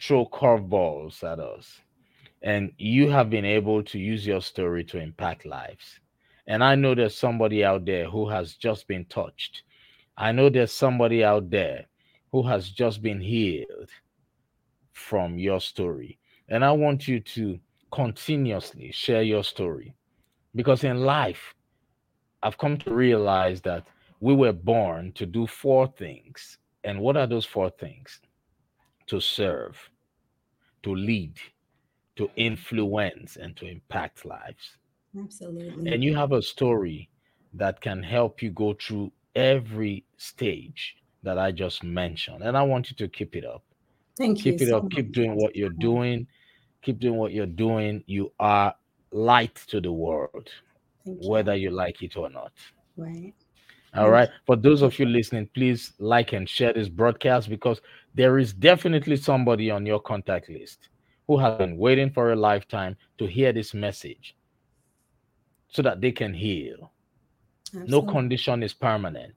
throw 0.00 0.26
curveballs 0.26 1.22
at 1.24 1.38
us. 1.40 1.80
And 2.42 2.72
you 2.78 3.10
have 3.10 3.30
been 3.30 3.44
able 3.44 3.82
to 3.82 3.98
use 3.98 4.26
your 4.26 4.40
story 4.40 4.84
to 4.84 4.98
impact 4.98 5.44
lives. 5.44 6.00
And 6.46 6.62
I 6.62 6.74
know 6.74 6.94
there's 6.94 7.16
somebody 7.16 7.64
out 7.64 7.84
there 7.84 8.08
who 8.08 8.28
has 8.28 8.54
just 8.54 8.86
been 8.86 9.04
touched. 9.06 9.62
I 10.16 10.32
know 10.32 10.48
there's 10.48 10.72
somebody 10.72 11.24
out 11.24 11.50
there 11.50 11.86
who 12.32 12.42
has 12.46 12.70
just 12.70 13.02
been 13.02 13.20
healed 13.20 13.90
from 14.92 15.38
your 15.38 15.60
story. 15.60 16.18
And 16.48 16.64
I 16.64 16.72
want 16.72 17.06
you 17.06 17.20
to 17.20 17.58
continuously 17.92 18.92
share 18.92 19.22
your 19.22 19.44
story 19.44 19.94
because 20.54 20.84
in 20.84 21.02
life, 21.02 21.54
I've 22.42 22.58
come 22.58 22.76
to 22.78 22.94
realize 22.94 23.60
that 23.62 23.84
we 24.20 24.34
were 24.34 24.52
born 24.52 25.12
to 25.12 25.26
do 25.26 25.46
four 25.46 25.86
things. 25.86 26.58
And 26.84 27.00
what 27.00 27.16
are 27.16 27.26
those 27.26 27.44
four 27.44 27.70
things? 27.70 28.20
To 29.08 29.20
serve, 29.20 29.76
to 30.82 30.94
lead, 30.94 31.36
to 32.16 32.30
influence, 32.36 33.36
and 33.36 33.56
to 33.56 33.66
impact 33.66 34.24
lives. 34.24 34.76
Absolutely. 35.18 35.92
And 35.92 36.04
you 36.04 36.14
have 36.14 36.32
a 36.32 36.42
story 36.42 37.10
that 37.54 37.80
can 37.80 38.02
help 38.02 38.42
you 38.42 38.50
go 38.50 38.74
through 38.74 39.10
every 39.34 40.04
stage 40.16 40.96
that 41.22 41.38
I 41.38 41.50
just 41.50 41.82
mentioned. 41.82 42.42
And 42.42 42.56
I 42.56 42.62
want 42.62 42.90
you 42.90 42.96
to 42.96 43.08
keep 43.08 43.34
it 43.34 43.44
up. 43.44 43.64
Thank 44.16 44.38
keep 44.38 44.46
you. 44.46 44.52
Keep 44.52 44.62
it 44.62 44.70
so 44.70 44.76
up. 44.78 44.82
Much. 44.84 44.92
Keep 44.94 45.12
doing 45.12 45.34
what 45.36 45.56
you're 45.56 45.70
doing. 45.70 46.26
Keep 46.82 47.00
doing 47.00 47.16
what 47.16 47.32
you're 47.32 47.46
doing. 47.46 48.04
You 48.06 48.32
are 48.38 48.74
light 49.12 49.54
to 49.68 49.80
the 49.80 49.92
world, 49.92 50.48
whether 51.04 51.54
you 51.54 51.70
like 51.70 52.02
it 52.02 52.16
or 52.16 52.28
not. 52.30 52.52
Right. 52.96 53.34
All 53.94 54.10
right. 54.10 54.28
For 54.46 54.56
those 54.56 54.82
of 54.82 54.98
you 54.98 55.06
listening, 55.06 55.48
please 55.54 55.92
like 55.98 56.32
and 56.32 56.48
share 56.48 56.72
this 56.72 56.88
broadcast 56.88 57.48
because 57.48 57.80
there 58.14 58.38
is 58.38 58.52
definitely 58.52 59.16
somebody 59.16 59.70
on 59.70 59.86
your 59.86 60.00
contact 60.00 60.50
list 60.50 60.88
who 61.26 61.38
has 61.38 61.56
been 61.58 61.76
waiting 61.76 62.10
for 62.10 62.32
a 62.32 62.36
lifetime 62.36 62.96
to 63.18 63.26
hear 63.26 63.52
this 63.52 63.74
message 63.74 64.36
so 65.68 65.82
that 65.82 66.00
they 66.00 66.12
can 66.12 66.34
heal. 66.34 66.92
Absolutely. 67.68 67.90
No 67.90 68.02
condition 68.02 68.62
is 68.62 68.74
permanent. 68.74 69.36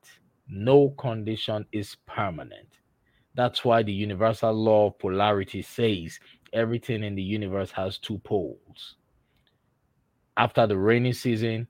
No 0.50 0.90
condition 0.98 1.66
is 1.72 1.96
permanent. 2.06 2.68
That's 3.36 3.64
why 3.64 3.84
the 3.84 3.94
universal 3.94 4.54
law 4.54 4.88
of 4.88 5.00
polarity 5.00 5.62
says 5.62 6.20
everything 6.54 7.04
in 7.04 7.16
the 7.16 7.22
universe 7.22 7.72
has 7.72 7.98
two 7.98 8.20
poles 8.20 8.96
after 10.38 10.68
the 10.68 10.78
rainy 10.78 11.14
season 11.14 11.68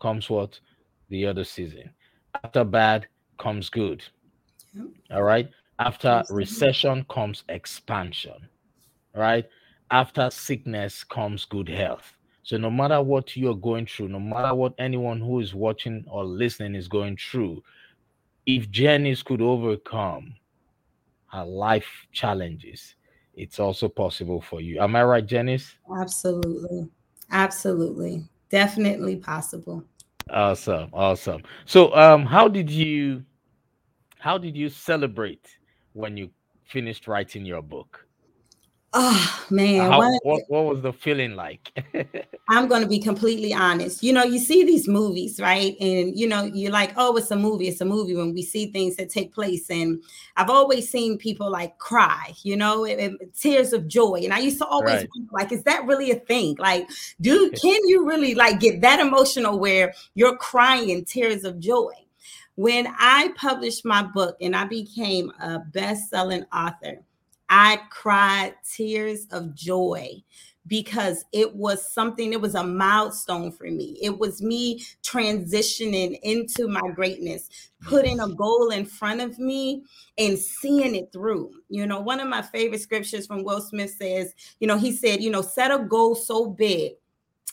comes 0.00 0.28
what? 0.28 0.58
The 1.08 1.26
other 1.26 1.44
season. 1.44 1.90
After 2.42 2.64
bad 2.64 3.06
comes 3.38 3.68
good. 3.68 4.02
Yep. 4.74 4.86
All 5.12 5.22
right. 5.22 5.50
After 5.78 6.22
recession 6.30 7.04
comes 7.10 7.44
expansion. 7.48 8.48
Right. 9.14 9.46
After 9.90 10.30
sickness 10.30 11.04
comes 11.04 11.44
good 11.44 11.68
health. 11.68 12.16
So 12.44 12.56
no 12.56 12.70
matter 12.70 13.00
what 13.00 13.36
you're 13.36 13.54
going 13.54 13.86
through, 13.86 14.08
no 14.08 14.18
matter 14.20 14.54
what 14.54 14.74
anyone 14.78 15.20
who 15.20 15.40
is 15.40 15.54
watching 15.54 16.04
or 16.08 16.24
listening 16.24 16.74
is 16.74 16.88
going 16.88 17.16
through, 17.16 17.62
if 18.46 18.70
Jenise 18.70 19.24
could 19.24 19.40
overcome 19.40 20.34
her 21.26 21.44
life 21.44 22.06
challenges, 22.12 22.96
it's 23.34 23.60
also 23.60 23.88
possible 23.88 24.40
for 24.40 24.60
you. 24.60 24.80
Am 24.80 24.96
I 24.96 25.04
right, 25.04 25.26
Jenise? 25.26 25.74
Absolutely. 26.00 26.88
Absolutely. 27.32 28.24
Definitely 28.50 29.16
possible. 29.16 29.84
Awesome. 30.30 30.90
Awesome. 30.92 31.42
So 31.64 31.94
um 31.94 32.26
how 32.26 32.48
did 32.48 32.70
you 32.70 33.24
how 34.18 34.38
did 34.38 34.56
you 34.56 34.68
celebrate 34.68 35.48
when 35.94 36.16
you 36.16 36.30
finished 36.64 37.08
writing 37.08 37.44
your 37.44 37.62
book? 37.62 38.06
Oh 38.94 39.46
man, 39.48 39.90
How, 39.90 40.00
what, 40.22 40.42
what 40.48 40.64
was 40.66 40.82
the 40.82 40.92
feeling 40.92 41.34
like? 41.34 41.70
I'm 42.50 42.68
going 42.68 42.82
to 42.82 42.88
be 42.88 42.98
completely 42.98 43.54
honest. 43.54 44.02
You 44.02 44.12
know, 44.12 44.22
you 44.22 44.38
see 44.38 44.64
these 44.64 44.86
movies, 44.86 45.40
right? 45.40 45.74
And 45.80 46.18
you 46.18 46.28
know, 46.28 46.44
you're 46.44 46.72
like, 46.72 46.92
oh, 46.98 47.16
it's 47.16 47.30
a 47.30 47.36
movie. 47.36 47.68
It's 47.68 47.80
a 47.80 47.86
movie 47.86 48.14
when 48.14 48.34
we 48.34 48.42
see 48.42 48.70
things 48.70 48.96
that 48.96 49.08
take 49.08 49.32
place. 49.32 49.70
And 49.70 50.02
I've 50.36 50.50
always 50.50 50.90
seen 50.90 51.16
people 51.16 51.50
like 51.50 51.78
cry, 51.78 52.34
you 52.42 52.54
know, 52.54 52.86
tears 53.34 53.72
of 53.72 53.88
joy. 53.88 54.20
And 54.24 54.34
I 54.34 54.40
used 54.40 54.58
to 54.58 54.66
always 54.66 54.96
right. 54.96 55.08
like, 55.30 55.52
is 55.52 55.62
that 55.62 55.86
really 55.86 56.10
a 56.10 56.16
thing? 56.16 56.56
Like, 56.58 56.86
do 57.18 57.50
can 57.62 57.80
you 57.86 58.06
really 58.06 58.34
like 58.34 58.60
get 58.60 58.82
that 58.82 59.00
emotional 59.00 59.58
where 59.58 59.94
you're 60.14 60.36
crying 60.36 61.06
tears 61.06 61.44
of 61.44 61.58
joy? 61.58 61.92
When 62.56 62.86
I 62.98 63.32
published 63.36 63.86
my 63.86 64.02
book 64.02 64.36
and 64.38 64.54
I 64.54 64.66
became 64.66 65.32
a 65.40 65.60
best-selling 65.60 66.44
author 66.52 67.02
I 67.48 67.80
cried 67.90 68.54
tears 68.74 69.26
of 69.30 69.54
joy 69.54 70.22
because 70.66 71.24
it 71.32 71.54
was 71.54 71.92
something, 71.92 72.32
it 72.32 72.40
was 72.40 72.54
a 72.54 72.64
milestone 72.64 73.50
for 73.50 73.64
me. 73.64 73.98
It 74.00 74.16
was 74.16 74.42
me 74.42 74.80
transitioning 75.02 76.18
into 76.22 76.68
my 76.68 76.88
greatness, 76.94 77.48
putting 77.82 78.20
a 78.20 78.28
goal 78.28 78.70
in 78.70 78.86
front 78.86 79.20
of 79.20 79.38
me 79.38 79.82
and 80.18 80.38
seeing 80.38 80.94
it 80.94 81.12
through. 81.12 81.52
You 81.68 81.86
know, 81.86 82.00
one 82.00 82.20
of 82.20 82.28
my 82.28 82.42
favorite 82.42 82.80
scriptures 82.80 83.26
from 83.26 83.44
Will 83.44 83.60
Smith 83.60 83.90
says, 83.90 84.32
you 84.60 84.68
know, 84.68 84.78
he 84.78 84.92
said, 84.92 85.20
you 85.20 85.30
know, 85.30 85.42
set 85.42 85.72
a 85.72 85.84
goal 85.84 86.14
so 86.14 86.46
big 86.46 86.92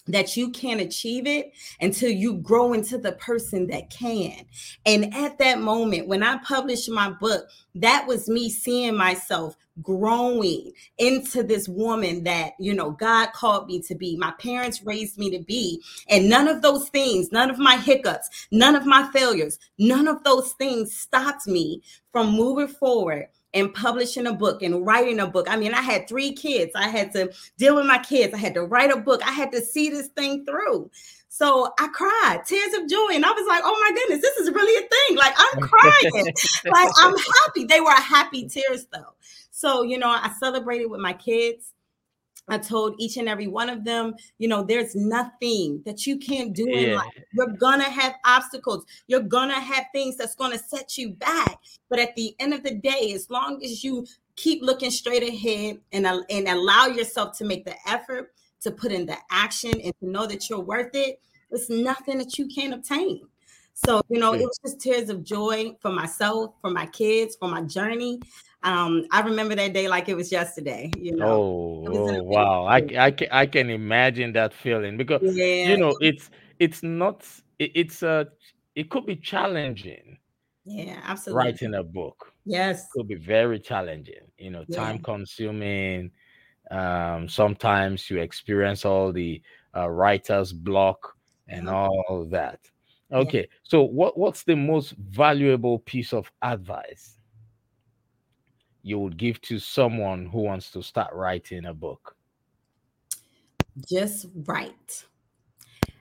that 0.08 0.36
you 0.36 0.50
can't 0.50 0.82
achieve 0.82 1.28
it 1.28 1.52
until 1.82 2.10
you 2.10 2.36
grow 2.38 2.74
into 2.74 2.98
the 2.98 3.12
person 3.14 3.68
that 3.68 3.90
can. 3.90 4.46
And 4.86 5.14
at 5.14 5.38
that 5.38 5.60
moment, 5.60 6.08
when 6.08 6.24
I 6.24 6.38
published 6.38 6.90
my 6.90 7.12
book, 7.12 7.48
that 7.76 8.08
was 8.08 8.28
me 8.28 8.50
seeing 8.50 8.96
myself 8.96 9.56
growing 9.82 10.72
into 10.98 11.44
this 11.44 11.68
woman 11.68 12.24
that, 12.24 12.54
you 12.60 12.74
know, 12.74 12.92
God 12.92 13.34
called 13.34 13.68
me 13.68 13.82
to 13.84 13.96
be. 13.96 14.16
My 14.18 14.32
parents 14.40 14.84
raised 14.84 15.18
me 15.18 15.30
to 15.32 15.40
be. 15.44 15.82
And 16.10 16.30
none 16.30 16.48
of 16.48 16.62
those 16.62 16.90
things, 16.90 17.32
none 17.32 17.50
of 17.50 17.60
my 17.60 17.78
hiccups, 17.78 18.48
none 18.52 18.76
of 18.76 18.86
my 18.86 19.10
failures, 19.12 19.60
none 19.78 20.08
of 20.08 20.24
those 20.24 20.54
things 20.54 20.96
stopped 20.96 21.48
me 21.48 21.82
from 22.12 22.32
moving 22.32 22.68
forward 22.68 23.28
and 23.54 23.74
publishing 23.74 24.28
a 24.28 24.34
book 24.34 24.62
and 24.62 24.86
writing 24.86 25.20
a 25.20 25.28
book. 25.28 25.48
I 25.50 25.58
mean, 25.58 25.74
I 25.74 25.82
had 25.82 26.08
three 26.08 26.34
kids. 26.34 26.72
I 26.76 26.88
had 26.88 27.12
to 27.14 27.32
deal 27.58 27.76
with 27.76 27.86
my 27.86 27.98
kids. 28.00 28.34
I 28.34 28.38
had 28.38 28.54
to 28.54 28.64
write 28.64 28.92
a 28.92 28.98
book. 28.98 29.22
I 29.28 29.32
had 29.32 29.52
to 29.54 29.62
see 29.62 29.90
this 29.90 30.08
thing 30.10 30.46
through. 30.46 30.92
So 31.30 31.72
I 31.80 31.88
cried 31.88 32.42
tears 32.46 32.74
of 32.74 32.90
joy. 32.90 33.10
And 33.14 33.26
I 33.26 33.32
was 33.32 33.48
like, 33.48 33.62
oh 33.64 33.78
my 33.80 33.96
goodness, 33.96 34.22
this 34.22 34.38
is 34.38 34.52
really 34.52 34.86
a 34.86 34.88
thing. 34.88 35.18
Like 35.18 35.34
I'm 35.38 35.62
crying. 35.68 36.34
like 36.66 36.90
I'm 36.98 37.16
happy. 37.46 37.66
They 37.66 37.82
were 37.82 37.92
happy 37.92 38.48
tears 38.48 38.86
though. 38.92 39.14
So, 39.60 39.84
you 39.84 39.98
know, 39.98 40.08
I 40.08 40.32
celebrated 40.40 40.86
with 40.86 41.02
my 41.02 41.12
kids 41.12 41.74
I 42.50 42.58
told 42.58 42.96
each 42.98 43.18
and 43.18 43.30
every 43.30 43.48
one 43.48 43.70
of 43.70 43.84
them, 43.84 44.16
you 44.38 44.48
know, 44.48 44.64
there's 44.64 44.96
nothing 44.96 45.82
that 45.86 46.08
you 46.08 46.18
can't 46.18 46.54
do 46.54 46.68
in 46.68 46.96
life. 46.96 47.14
You're 47.34 47.54
gonna 47.54 47.84
have 47.84 48.16
obstacles. 48.26 48.86
You're 49.08 49.22
gonna 49.22 49.60
have 49.60 49.86
things 49.94 50.18
that's 50.18 50.36
gonna 50.36 50.58
set 50.58 50.98
you 50.98 51.12
back. 51.12 51.60
But 51.90 52.00
at 52.00 52.16
the 52.16 52.36
end 52.40 52.54
of 52.54 52.64
the 52.64 52.76
day, 52.76 53.12
as 53.14 53.30
long 53.30 53.64
as 53.64 53.84
you 53.84 54.06
keep 54.36 54.64
looking 54.64 54.90
straight 54.90 55.24
ahead 55.24 55.80
and, 55.92 56.08
and 56.08 56.48
allow 56.48 56.88
yourself 56.88 57.38
to 57.38 57.46
make 57.46 57.66
the 57.66 57.76
effort 57.86 58.34
to 58.62 58.72
put 58.72 58.92
in 58.92 59.06
the 59.06 59.18
action 59.30 59.80
and 59.82 59.94
to 60.00 60.10
know 60.10 60.26
that 60.26 60.50
you're 60.50 60.60
worth 60.60 60.96
it, 60.96 61.22
it's 61.52 61.70
nothing 61.70 62.18
that 62.18 62.38
you 62.38 62.48
can't 62.48 62.74
obtain. 62.74 63.28
So, 63.86 64.02
you 64.10 64.20
know, 64.20 64.34
it 64.34 64.42
was 64.42 64.60
just 64.62 64.82
tears 64.82 65.10
of 65.10 65.24
joy 65.24 65.76
for 65.82 65.92
myself, 65.92 66.54
for 66.62 66.70
my 66.70 66.86
kids, 66.88 67.38
for 67.40 67.48
my 67.48 67.62
journey. 67.62 68.20
Um, 68.64 69.06
I 69.12 69.22
remember 69.22 69.56
that 69.56 69.74
day 69.74 69.88
like 69.88 70.10
it 70.10 70.16
was 70.16 70.32
yesterday, 70.32 70.92
you 70.98 71.16
know. 71.16 71.28
Oh, 71.28 71.86
oh 71.88 72.24
wow. 72.24 72.66
I, 72.66 72.78
I, 72.98 73.12
can, 73.12 73.28
I 73.32 73.46
can 73.46 73.70
imagine 73.70 74.34
that 74.34 74.54
feeling 74.54 74.98
because, 74.98 75.22
yeah. 75.24 75.70
you 75.70 75.78
know, 75.78 75.96
it's, 76.02 76.30
it's 76.60 76.84
not, 76.84 77.26
it, 77.58 77.72
it's 77.74 78.04
a, 78.04 78.28
it 78.76 78.90
could 78.90 79.06
be 79.06 79.16
challenging. 79.16 80.18
Yeah, 80.66 81.00
absolutely. 81.04 81.46
Writing 81.46 81.74
a 81.76 81.84
book. 81.84 82.34
Yes. 82.46 82.84
It 82.84 82.88
could 82.94 83.08
be 83.08 83.16
very 83.16 83.60
challenging, 83.60 84.28
you 84.38 84.50
know, 84.50 84.66
yeah. 84.68 84.78
time 84.78 85.00
consuming. 85.00 86.12
Um, 86.70 87.30
sometimes 87.30 88.10
you 88.10 88.20
experience 88.20 88.86
all 88.86 89.12
the 89.12 89.42
uh, 89.76 89.90
writer's 89.90 90.52
block 90.52 91.16
and 91.48 91.66
yeah. 91.66 91.74
all 91.74 92.28
that. 92.30 92.60
Okay, 93.12 93.48
so 93.64 93.82
what 93.82 94.20
what's 94.20 94.44
the 94.44 94.56
most 94.56 94.92
valuable 94.92 95.80
piece 95.80 96.14
of 96.14 96.32
advice 96.44 97.18
you 98.82 99.00
would 99.00 99.18
give 99.18 99.42
to 99.42 99.60
someone 99.60 100.26
who 100.26 100.42
wants 100.42 100.72
to 100.72 100.82
start 100.82 101.14
writing 101.14 101.66
a 101.66 101.74
book? 101.74 102.16
Just 103.90 104.28
write. 104.46 105.06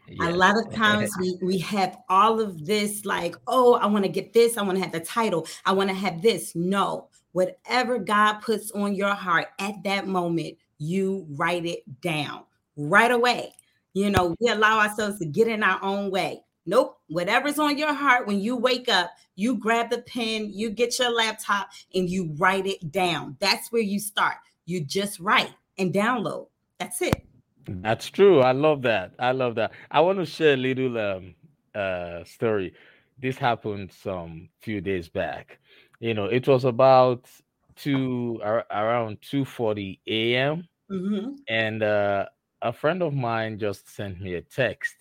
Yes. 0.09 0.33
A 0.33 0.37
lot 0.37 0.57
of 0.57 0.73
times 0.75 1.11
we, 1.21 1.39
we 1.43 1.59
have 1.59 1.99
all 2.09 2.41
of 2.41 2.65
this, 2.65 3.05
like, 3.05 3.37
oh, 3.47 3.75
I 3.75 3.87
want 3.87 4.05
to 4.05 4.11
get 4.11 4.33
this, 4.33 4.57
I 4.57 4.63
want 4.63 4.79
to 4.79 4.83
have 4.83 4.93
the 4.93 5.01
title, 5.01 5.47
I 5.67 5.73
want 5.73 5.91
to 5.91 5.95
have 5.95 6.23
this. 6.23 6.55
No, 6.55 7.09
whatever 7.33 7.99
God 7.99 8.41
puts 8.41 8.71
on 8.71 8.95
your 8.95 9.15
heart 9.15 9.49
at 9.59 9.83
that 9.85 10.07
moment, 10.07 10.57
you 10.79 11.27
write 11.31 11.67
it 11.67 11.83
down 12.01 12.45
right 12.77 13.11
away. 13.11 13.53
You 13.93 14.11
know, 14.11 14.35
we 14.41 14.49
allow 14.49 14.79
ourselves 14.79 15.19
to 15.19 15.27
get 15.27 15.49
in 15.49 15.63
our 15.63 15.83
own 15.83 16.11
way. 16.11 16.43
Nope. 16.69 16.99
Whatever's 17.09 17.59
on 17.59 17.79
your 17.79 17.95
heart 17.95 18.27
when 18.27 18.41
you 18.41 18.55
wake 18.55 18.91
up, 18.91 19.13
you 19.37 19.57
grab 19.57 19.89
the 19.89 20.03
pen, 20.03 20.51
you 20.53 20.69
get 20.69 20.99
your 20.99 21.11
laptop, 21.11 21.71
and 21.95 22.11
you 22.11 22.35
write 22.37 22.67
it 22.67 22.93
down. 22.93 23.39
That's 23.41 23.73
where 23.73 23.81
you 23.81 23.99
start. 23.99 24.37
You 24.67 24.85
just 24.85 25.19
write 25.19 25.55
and 25.79 25.95
download. 25.95 26.49
That's 26.79 27.01
it. 27.01 27.27
That's 27.67 28.11
true. 28.11 28.41
I 28.41 28.53
love 28.53 28.83
that. 28.83 29.13
I 29.19 29.33
love 29.33 29.55
that. 29.55 29.73
I 29.91 30.03
want 30.03 30.19
to 30.19 30.27
share 30.27 30.53
a 30.53 30.57
little 30.59 30.99
um, 30.99 31.35
uh, 31.75 32.25
story. 32.25 32.75
This 33.19 33.39
happened 33.39 33.91
some 33.91 34.51
few 34.61 34.83
days 34.83 35.09
back. 35.09 35.61
You 36.01 36.13
know, 36.13 36.27
it 36.27 36.47
was 36.47 36.67
about 36.67 37.31
two 37.77 38.43
around 38.45 39.23
two 39.23 39.47
forty 39.47 40.01
a.m. 40.07 40.69
Mm-hmm. 40.91 41.33
and 41.49 41.83
uh, 41.83 42.27
a 42.61 42.73
friend 42.73 43.03
of 43.03 43.15
mine 43.15 43.59
just 43.59 43.89
sent 43.89 44.21
me 44.21 44.35
a 44.35 44.43
text 44.43 44.97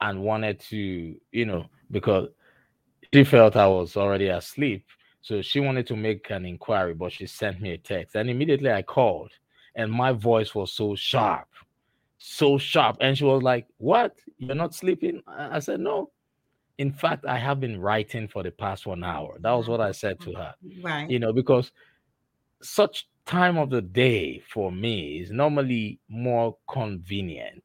and 0.00 0.22
wanted 0.22 0.60
to, 0.60 1.16
you 1.32 1.46
know, 1.46 1.66
because 1.90 2.28
she 3.12 3.24
felt 3.24 3.56
I 3.56 3.66
was 3.66 3.96
already 3.96 4.28
asleep. 4.28 4.84
So 5.22 5.42
she 5.42 5.60
wanted 5.60 5.86
to 5.88 5.96
make 5.96 6.30
an 6.30 6.46
inquiry, 6.46 6.94
but 6.94 7.12
she 7.12 7.26
sent 7.26 7.60
me 7.60 7.72
a 7.72 7.78
text. 7.78 8.14
And 8.14 8.30
immediately 8.30 8.70
I 8.70 8.82
called, 8.82 9.32
and 9.74 9.90
my 9.90 10.12
voice 10.12 10.54
was 10.54 10.72
so 10.72 10.94
sharp, 10.94 11.48
so 12.18 12.58
sharp. 12.58 12.98
And 13.00 13.16
she 13.16 13.24
was 13.24 13.42
like, 13.42 13.66
What? 13.78 14.16
You're 14.38 14.54
not 14.54 14.74
sleeping? 14.74 15.22
I 15.26 15.58
said, 15.58 15.80
No. 15.80 16.10
In 16.78 16.92
fact, 16.92 17.24
I 17.24 17.38
have 17.38 17.58
been 17.58 17.80
writing 17.80 18.28
for 18.28 18.42
the 18.42 18.50
past 18.50 18.86
one 18.86 19.02
hour. 19.02 19.38
That 19.40 19.52
was 19.52 19.66
what 19.66 19.80
I 19.80 19.92
said 19.92 20.20
to 20.20 20.34
her. 20.34 20.54
Right. 20.82 21.08
You 21.10 21.18
know, 21.18 21.32
because 21.32 21.72
such 22.62 23.08
time 23.24 23.56
of 23.56 23.70
the 23.70 23.82
day 23.82 24.42
for 24.48 24.70
me 24.70 25.18
is 25.18 25.30
normally 25.30 25.98
more 26.08 26.56
convenient 26.70 27.64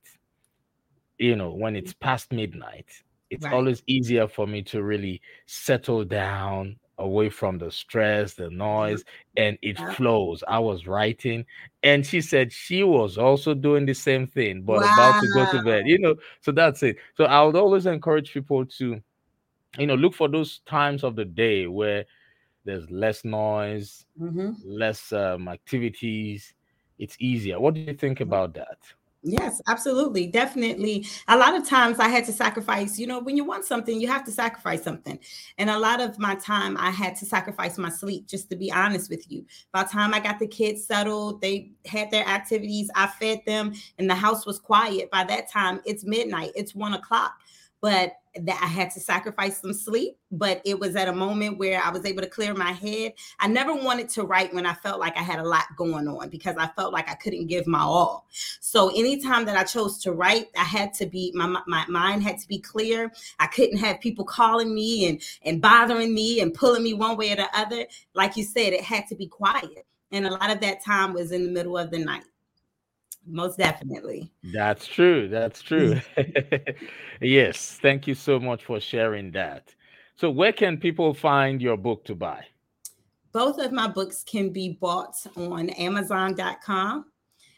you 1.22 1.36
know, 1.36 1.52
when 1.52 1.76
it's 1.76 1.94
past 1.94 2.32
midnight, 2.32 2.88
it's 3.30 3.46
right. 3.46 3.54
always 3.54 3.84
easier 3.86 4.28
for 4.28 4.48
me 4.48 4.64
to 4.64 4.82
really 4.82 5.22
settle 5.46 6.04
down 6.04 6.78
away 6.98 7.30
from 7.30 7.60
the 7.60 7.72
stress, 7.72 8.34
the 8.34 8.50
noise, 8.50 9.04
and 9.38 9.58
it 9.62 9.80
yeah. 9.80 9.94
flows. 9.94 10.44
I 10.48 10.58
was 10.58 10.88
writing, 10.88 11.46
and 11.84 12.06
she 12.06 12.22
said 12.22 12.52
she 12.52 12.84
was 12.84 13.20
also 13.20 13.54
doing 13.54 13.86
the 13.86 13.94
same 13.94 14.26
thing, 14.26 14.64
but 14.64 14.82
wow. 14.82 14.94
about 14.94 15.22
to 15.22 15.30
go 15.34 15.52
to 15.52 15.64
bed, 15.64 15.88
you 15.88 16.00
know. 16.00 16.16
So 16.42 16.52
that's 16.52 16.82
it. 16.82 16.98
So 17.16 17.26
I 17.26 17.44
would 17.44 17.56
always 17.56 17.86
encourage 17.86 18.34
people 18.34 18.66
to, 18.66 19.00
you 19.78 19.88
know, 19.88 19.96
look 19.96 20.16
for 20.16 20.28
those 20.28 20.62
times 20.66 21.04
of 21.04 21.16
the 21.16 21.26
day 21.26 21.68
where 21.68 22.06
there's 22.66 22.90
less 22.90 23.24
noise, 23.24 24.06
mm-hmm. 24.20 24.54
less 24.66 25.14
um, 25.14 25.48
activities. 25.48 26.54
It's 26.98 27.16
easier. 27.20 27.60
What 27.60 27.76
do 27.76 27.80
you 27.80 27.94
think 27.94 28.22
about 28.22 28.56
that? 28.56 28.78
Yes, 29.24 29.62
absolutely. 29.68 30.26
Definitely. 30.26 31.06
A 31.28 31.38
lot 31.38 31.56
of 31.56 31.68
times 31.68 32.00
I 32.00 32.08
had 32.08 32.26
to 32.26 32.34
sacrifice, 32.34 32.98
you 32.98 33.06
know, 33.06 33.20
when 33.20 33.38
you 33.38 33.44
want 33.44 33.66
something, 33.66 34.02
you 34.02 34.08
have 34.08 34.24
to 34.26 34.32
sacrifice 34.32 34.82
something. 34.84 35.20
And 35.60 35.70
a 35.70 35.78
lot 35.78 36.02
of 36.02 36.18
my 36.18 36.34
time 36.36 36.76
I 36.76 36.90
had 36.90 37.16
to 37.18 37.26
sacrifice 37.28 37.78
my 37.78 37.90
sleep, 37.90 38.26
just 38.28 38.50
to 38.50 38.56
be 38.56 38.72
honest 38.72 39.12
with 39.12 39.32
you. 39.32 39.46
By 39.72 39.84
the 39.84 39.90
time 39.90 40.16
I 40.16 40.20
got 40.20 40.40
the 40.40 40.48
kids 40.48 40.86
settled, 40.88 41.40
they 41.40 41.70
had 41.86 42.10
their 42.10 42.28
activities, 42.28 42.90
I 42.96 43.08
fed 43.08 43.42
them, 43.46 43.74
and 44.00 44.10
the 44.10 44.16
house 44.16 44.48
was 44.48 44.58
quiet. 44.58 45.12
By 45.12 45.24
that 45.26 45.52
time, 45.52 45.82
it's 45.86 46.04
midnight, 46.04 46.52
it's 46.56 46.74
one 46.74 46.96
o'clock. 46.96 47.34
But 47.80 48.14
that 48.36 48.60
I 48.62 48.68
had 48.68 48.92
to 48.92 49.00
sacrifice 49.00 49.60
some 49.60 49.74
sleep, 49.74 50.18
but 50.32 50.62
it 50.64 50.80
was 50.80 50.96
at 50.96 51.10
a 51.10 51.14
moment 51.14 51.58
where 51.58 51.82
I 51.84 51.90
was 51.90 52.06
able 52.06 52.22
to 52.22 52.30
clear 52.30 52.54
my 52.54 52.72
head. 52.72 53.14
I 53.40 53.48
never 53.48 53.74
wanted 53.74 54.08
to 54.10 54.24
write 54.24 54.54
when 54.54 54.66
I 54.66 54.74
felt 54.74 55.00
like 55.00 55.18
I 55.18 55.22
had 55.22 55.40
a 55.40 55.48
lot 55.48 55.66
going 55.76 56.08
on 56.08 56.30
because 56.30 56.56
I 56.58 56.68
felt 56.68 56.94
like 56.94 57.10
I 57.10 57.16
couldn't 57.16 57.48
give 57.48 57.68
my 57.68 57.80
all. 57.80 58.28
So 58.62 58.90
anytime 58.90 59.46
that 59.46 59.58
I 59.58 59.64
chose 59.64 59.98
to 60.04 60.14
write, 60.14 60.48
I 60.58 60.64
had 60.64 60.94
to 60.96 61.06
be 61.06 61.32
my 61.36 61.62
my 61.68 61.86
mind 61.88 62.24
had 62.24 62.38
to 62.40 62.48
be 62.48 62.60
clear. 62.60 63.12
I 63.40 63.48
couldn't 63.48 63.78
have 63.78 64.00
people 64.00 64.24
calling 64.24 64.74
me 64.74 65.10
and 65.10 65.22
and 65.44 65.62
bothering 65.62 66.14
me 66.14 66.40
and 66.40 66.54
pulling 66.54 66.84
me 66.84 66.94
one 66.94 67.18
way 67.18 67.34
or 67.34 67.36
the 67.36 67.50
other. 67.54 67.86
Like 68.14 68.38
you 68.38 68.44
said, 68.44 68.74
it 68.74 68.82
had 68.82 69.08
to 69.08 69.16
be 69.16 69.28
quiet. 69.28 69.86
And 70.14 70.26
a 70.26 70.32
lot 70.32 70.52
of 70.52 70.62
that 70.62 70.84
time 70.84 71.14
was 71.14 71.32
in 71.32 71.46
the 71.46 71.52
middle 71.52 71.78
of 71.78 71.92
the 71.92 72.00
night 72.00 72.24
most 73.26 73.58
definitely. 73.58 74.32
That's 74.54 74.88
true. 74.88 75.28
That's 75.28 75.62
true. 75.62 76.00
yes. 77.22 77.80
Thank 77.82 78.08
you 78.08 78.16
so 78.16 78.40
much 78.40 78.64
for 78.66 78.80
sharing 78.80 79.32
that. 79.32 79.76
So, 80.16 80.30
where 80.30 80.54
can 80.54 80.78
people 80.78 81.14
find 81.14 81.62
your 81.62 81.78
book 81.78 82.06
to 82.06 82.16
buy? 82.16 82.46
Both 83.32 83.60
of 83.60 83.72
my 83.72 83.88
books 83.88 84.24
can 84.24 84.50
be 84.50 84.78
bought 84.80 85.16
on 85.36 85.70
Amazon.com. 85.72 87.06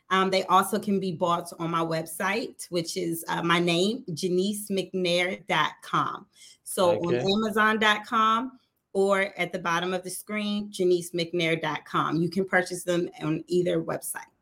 Um, 0.10 0.30
they 0.30 0.44
also 0.46 0.80
can 0.80 1.00
be 1.00 1.14
bought 1.14 1.52
on 1.58 1.72
my 1.72 1.80
website, 1.80 2.68
which 2.70 2.98
is 2.98 3.24
uh, 3.28 3.42
my 3.42 3.60
name, 3.60 4.04
JeniseMcNair.com. 4.12 6.28
So 6.64 6.92
okay. 6.92 7.20
on 7.20 7.26
Amazon.com 7.46 8.60
or 8.94 9.34
at 9.38 9.52
the 9.52 9.60
bottom 9.60 9.94
of 9.94 10.04
the 10.04 10.12
screen, 10.12 10.72
JeniseMcNair.com. 10.72 12.18
You 12.18 12.30
can 12.30 12.46
purchase 12.46 12.84
them 12.84 13.10
on 13.22 13.44
either 13.48 13.82
website. 13.82 14.33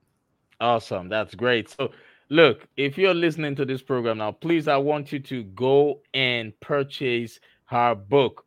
Awesome. 0.61 1.09
That's 1.09 1.33
great. 1.33 1.69
So, 1.71 1.89
look, 2.29 2.67
if 2.77 2.97
you're 2.97 3.15
listening 3.15 3.55
to 3.55 3.65
this 3.65 3.81
program 3.81 4.19
now, 4.19 4.31
please, 4.31 4.67
I 4.67 4.77
want 4.77 5.11
you 5.11 5.19
to 5.19 5.43
go 5.43 6.01
and 6.13 6.57
purchase 6.59 7.39
her 7.65 7.95
book. 7.95 8.45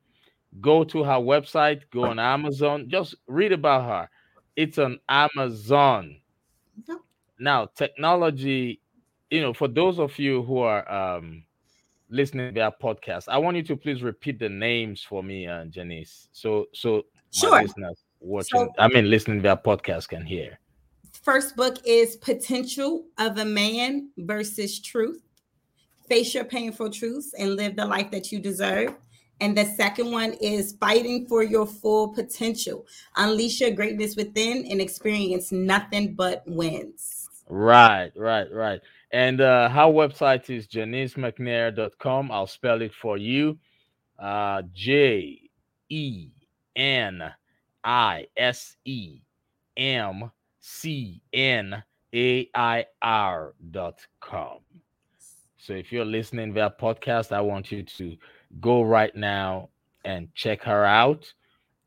Go 0.61 0.85
to 0.85 1.03
her 1.03 1.19
website, 1.19 1.83
go 1.93 2.05
on 2.05 2.21
Amazon, 2.21 2.89
just 2.89 3.17
read 3.27 3.51
about 3.51 3.83
her. 3.83 4.09
It's 4.55 4.79
on 4.79 5.01
Amazon. 5.09 6.21
Now, 7.41 7.67
technology, 7.75 8.81
you 9.31 9.41
know, 9.41 9.53
for 9.53 9.67
those 9.67 9.99
of 9.99 10.17
you 10.17 10.45
who 10.45 10.59
are 10.59 10.89
um, 10.91 11.43
listening 12.09 12.55
to 12.55 12.61
our 12.61 12.75
podcast, 12.81 13.25
I 13.27 13.39
want 13.39 13.57
you 13.57 13.65
to 13.65 13.77
please 13.77 14.05
repeat 14.05 14.39
the 14.39 14.49
names 14.49 15.03
for 15.03 15.25
me, 15.25 15.49
uh, 15.49 15.65
Jenise. 15.65 16.29
So, 16.31 16.67
so 16.73 17.07
sure. 17.33 17.51
my 17.51 17.63
listeners 17.63 18.05
watching, 18.21 18.61
so, 18.61 18.73
I 18.79 18.87
mean, 18.87 19.11
listening 19.11 19.43
to 19.43 19.49
our 19.49 19.61
podcast 19.61 20.09
can 20.09 20.25
hear. 20.25 20.61
First 21.25 21.57
book 21.57 21.79
is 21.87 22.17
Potential 22.17 23.07
of 23.17 23.39
a 23.39 23.47
Man 23.47 24.11
versus 24.19 24.79
Truth. 24.79 25.23
Face 26.07 26.35
your 26.35 26.45
painful 26.45 26.91
truths 26.91 27.33
and 27.39 27.57
live 27.57 27.77
the 27.77 27.87
life 27.87 28.11
that 28.11 28.31
you 28.31 28.39
deserve. 28.39 28.95
And 29.41 29.57
the 29.57 29.65
second 29.65 30.13
one 30.13 30.35
is 30.35 30.77
Fighting 30.79 31.25
for 31.27 31.43
Your 31.43 31.65
Full 31.65 32.09
Potential. 32.09 32.87
Unleash 33.17 33.63
your 33.63 33.71
greatness 33.71 34.17
within 34.17 34.67
and 34.71 34.83
experience 34.83 35.51
nothing 35.51 36.15
but 36.15 36.43
wins. 36.47 37.27
Right, 37.49 38.13
right, 38.15 38.53
right. 38.53 38.83
And 39.11 39.41
uh, 39.41 39.71
our 39.73 39.91
website 39.91 40.51
is 40.51 40.69
jenisemcnair.com. 40.69 42.31
I'll 42.33 42.47
spell 42.47 42.83
it 42.83 42.93
for 42.93 43.17
you. 43.17 43.59
Uh, 44.19 44.61
J 44.75 45.41
E 45.89 46.29
N 46.77 47.33
I 47.83 48.27
S 48.37 48.77
E 48.85 49.23
M 49.79 50.31
C 50.67 51.21
N 51.35 51.85
A-I-R.com. 52.15 52.89
So 55.59 55.73
if 55.75 55.93
you're 55.93 56.07
listening 56.07 56.55
via 56.55 56.71
podcast, 56.81 57.33
I 57.33 57.43
want 57.43 57.71
you 57.71 57.83
to 57.83 58.17
go 58.63 58.81
right 58.81 59.15
now 59.15 59.69
and 60.07 60.35
check 60.35 60.63
her 60.63 60.87
out. 60.87 61.31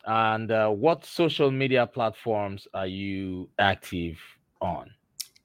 And 0.06 0.52
uh, 0.52 0.70
what 0.70 1.04
social 1.06 1.50
media 1.50 1.88
platforms 1.88 2.68
are 2.76 2.86
you 2.86 3.50
active 3.58 4.20
on? 4.62 4.92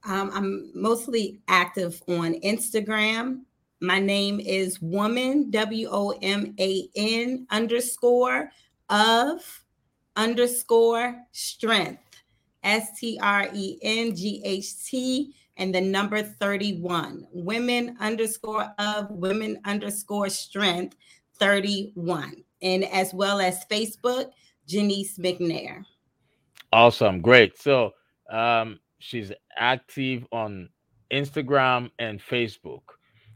Um, 0.04 0.30
I'm 0.34 0.70
mostly 0.74 1.40
active 1.48 2.02
on 2.08 2.34
Instagram. 2.40 3.44
My 3.80 3.98
name 3.98 4.40
is 4.40 4.82
woman, 4.82 5.50
W 5.50 5.88
O 5.90 6.10
M 6.20 6.54
A 6.60 6.86
N 6.94 7.46
underscore 7.50 8.50
of 8.90 9.64
underscore 10.16 11.16
strength, 11.32 12.02
S 12.62 12.98
T 12.98 13.18
R 13.22 13.48
E 13.52 13.78
N 13.82 14.14
G 14.14 14.42
H 14.44 14.84
T, 14.84 15.34
and 15.56 15.74
the 15.74 15.80
number 15.80 16.22
31. 16.22 17.26
Women 17.32 17.96
underscore 18.00 18.72
of 18.78 19.10
women 19.10 19.60
underscore 19.64 20.28
strength 20.28 20.96
31. 21.38 22.44
And 22.62 22.84
as 22.84 23.12
well 23.12 23.40
as 23.40 23.64
Facebook, 23.66 24.30
Jenise 24.68 25.18
McNair. 25.18 25.84
Awesome. 26.72 27.20
Great. 27.20 27.58
So 27.58 27.92
um, 28.30 28.78
she's 28.98 29.32
active 29.56 30.26
on 30.32 30.68
Instagram 31.12 31.90
and 31.98 32.20
Facebook. 32.20 32.82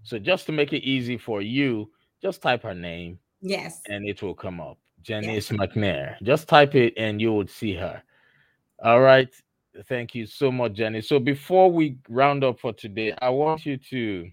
So 0.03 0.19
just 0.19 0.47
to 0.47 0.53
make 0.53 0.73
it 0.73 0.85
easy 0.85 1.19
for 1.19 1.43
you, 1.43 1.91
just 2.23 2.41
type 2.41 2.63
her 2.63 2.75
name. 2.75 3.19
Yes. 3.43 3.83
And 3.89 4.09
it 4.09 4.23
will 4.23 4.35
come 4.35 4.61
up. 4.61 4.79
Jenise 5.03 5.51
yes. 5.51 5.53
McNair. 5.53 6.17
Just 6.23 6.49
type 6.49 6.75
it 6.75 6.95
and 6.97 7.21
you 7.21 7.33
would 7.33 7.51
see 7.51 7.75
her. 7.75 8.03
All 8.83 9.01
right. 9.01 9.35
Thank 9.89 10.15
you 10.15 10.27
so 10.27 10.51
much, 10.51 10.75
Jenny. 10.75 11.01
So 11.03 11.19
before 11.19 11.71
we 11.71 11.99
round 12.09 12.45
up 12.45 12.61
for 12.61 12.73
today, 12.73 13.15
I 13.21 13.29
want 13.31 13.67
you 13.67 13.77
to 13.91 14.31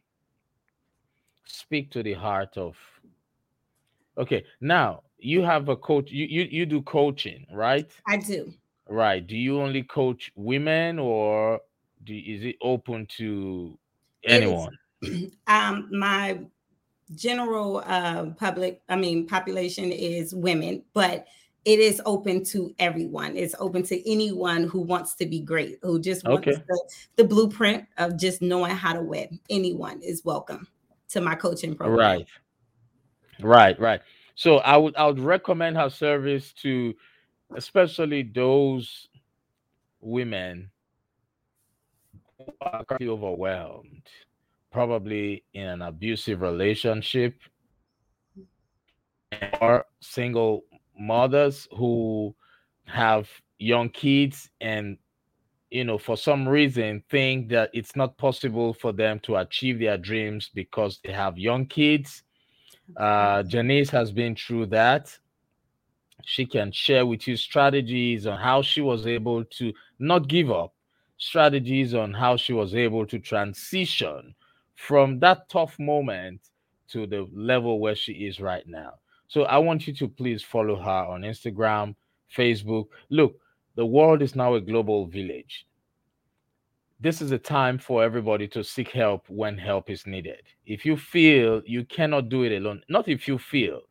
speak 1.46 1.92
to 1.92 2.02
the 2.02 2.14
heart 2.14 2.58
of 2.58 2.76
okay 4.18 4.44
now 4.62 5.02
you 5.18 5.42
have 5.42 5.70
a 5.70 5.76
coach 5.76 6.10
you 6.10 6.26
you, 6.26 6.48
you 6.50 6.66
do 6.66 6.82
coaching 6.84 7.46
right? 7.52 7.92
I 8.08 8.18
do. 8.18 8.54
Right. 8.90 9.26
Do 9.26 9.38
you 9.38 9.62
only 9.62 9.84
coach 9.84 10.32
women 10.36 11.00
or 11.00 11.62
do 12.04 12.14
is 12.14 12.44
it 12.44 12.58
open 12.62 13.08
to 13.18 13.78
anyone? 14.24 14.78
Um 15.48 15.90
my 15.92 16.40
general 17.16 17.84
uh 17.86 18.28
public 18.38 18.82
i 18.88 18.96
mean 18.96 19.28
population 19.28 19.92
is 19.92 20.34
women 20.34 20.82
but 20.94 21.28
it 21.66 21.80
is 21.80 22.02
open 22.06 22.44
to 22.46 22.74
everyone. 22.80 23.38
It's 23.38 23.56
open 23.60 23.84
to 23.84 24.10
anyone 24.10 24.66
who 24.66 24.82
wants 24.82 25.16
to 25.16 25.26
be 25.26 25.40
great 25.40 25.80
who 25.82 26.00
just 26.00 26.26
wants 26.26 26.48
okay. 26.48 26.62
the, 26.68 26.84
the 27.18 27.24
blueprint 27.24 27.86
of 27.98 28.18
just 28.18 28.42
knowing 28.42 28.76
how 28.76 28.94
to 28.94 29.02
win. 29.02 29.40
Anyone 29.50 30.02
is 30.02 30.26
welcome 30.26 30.68
to 31.10 31.22
my 31.22 31.36
coaching 31.36 31.76
program. 31.76 31.98
Right. 31.98 32.28
Right 33.40 33.80
right. 33.80 34.02
So 34.36 34.58
i 34.58 34.76
would 34.76 34.96
i 34.96 35.06
would 35.06 35.20
recommend 35.20 35.78
her 35.78 35.90
service 35.90 36.54
to 36.54 36.94
especially 37.56 38.24
those 38.24 39.08
women 40.02 40.70
who 42.38 42.46
are 42.62 42.84
currently 42.86 43.08
overwhelmed 43.08 44.08
probably 44.72 45.44
in 45.54 45.68
an 45.68 45.82
abusive 45.84 46.42
relationship 46.42 47.36
or 49.62 49.86
single 50.02 50.64
mothers 51.00 51.68
who 51.78 52.36
have 52.86 53.30
young 53.58 53.90
kids 53.90 54.50
and 54.62 54.98
you 55.70 55.84
know 55.84 55.98
for 55.98 56.18
some 56.18 56.48
reason 56.48 57.04
think 57.10 57.50
that 57.50 57.70
it's 57.74 57.96
not 57.96 58.18
possible 58.18 58.74
for 58.74 58.92
them 58.92 59.20
to 59.20 59.38
achieve 59.38 59.80
their 59.80 59.98
dreams 59.98 60.50
because 60.54 61.00
they 61.04 61.12
have 61.12 61.38
young 61.38 61.66
kids. 61.66 62.24
Uh 62.98 63.44
jenise 63.44 63.90
has 63.90 64.12
been 64.12 64.36
through 64.36 64.68
that. 64.68 65.18
She 66.26 66.46
can 66.46 66.72
share 66.72 67.06
with 67.06 67.28
you 67.28 67.36
strategies 67.38 68.28
on 68.28 68.40
how 68.40 68.62
she 68.62 68.82
was 68.82 69.08
able 69.08 69.44
to 69.46 69.74
not 70.00 70.28
give 70.28 70.52
up 70.52 70.74
strategies 71.18 71.94
on 71.94 72.14
how 72.14 72.36
she 72.38 72.54
was 72.54 72.76
able 72.76 73.06
to 73.08 73.20
transition 73.20 74.36
from 74.76 75.20
that 75.20 75.50
tough 75.50 75.80
moment 75.80 76.42
to 76.90 77.08
the 77.08 77.28
level 77.34 77.80
where 77.80 77.96
she 77.96 78.14
is 78.14 78.40
right 78.40 78.68
now. 78.68 78.94
So 79.34 79.46
I 79.46 79.58
want 79.58 79.88
you 79.88 79.96
to 79.96 80.08
please 80.08 80.44
follow 80.44 80.76
her 80.76 81.06
on 81.08 81.22
Instagram, 81.22 81.96
Facebook. 82.38 82.90
Look, 83.10 83.40
the 83.74 83.84
world 83.84 84.22
is 84.22 84.36
now 84.36 84.54
a 84.54 84.62
global 84.62 85.08
village. 85.08 85.66
This 87.00 87.20
is 87.20 87.32
a 87.32 87.40
time 87.40 87.80
for 87.80 88.04
everybody 88.04 88.48
to 88.50 88.64
seek 88.64 88.90
help 88.90 89.28
when 89.30 89.58
help 89.58 89.90
is 89.90 90.06
needed. 90.06 90.44
If 90.68 90.86
you 90.86 90.96
feel 90.96 91.64
you 91.66 91.84
cannot 91.86 92.30
do 92.30 92.44
it 92.44 92.56
alone, 92.56 92.84
not 92.90 93.08
if 93.08 93.28
you 93.28 93.40
feel, 93.40 93.82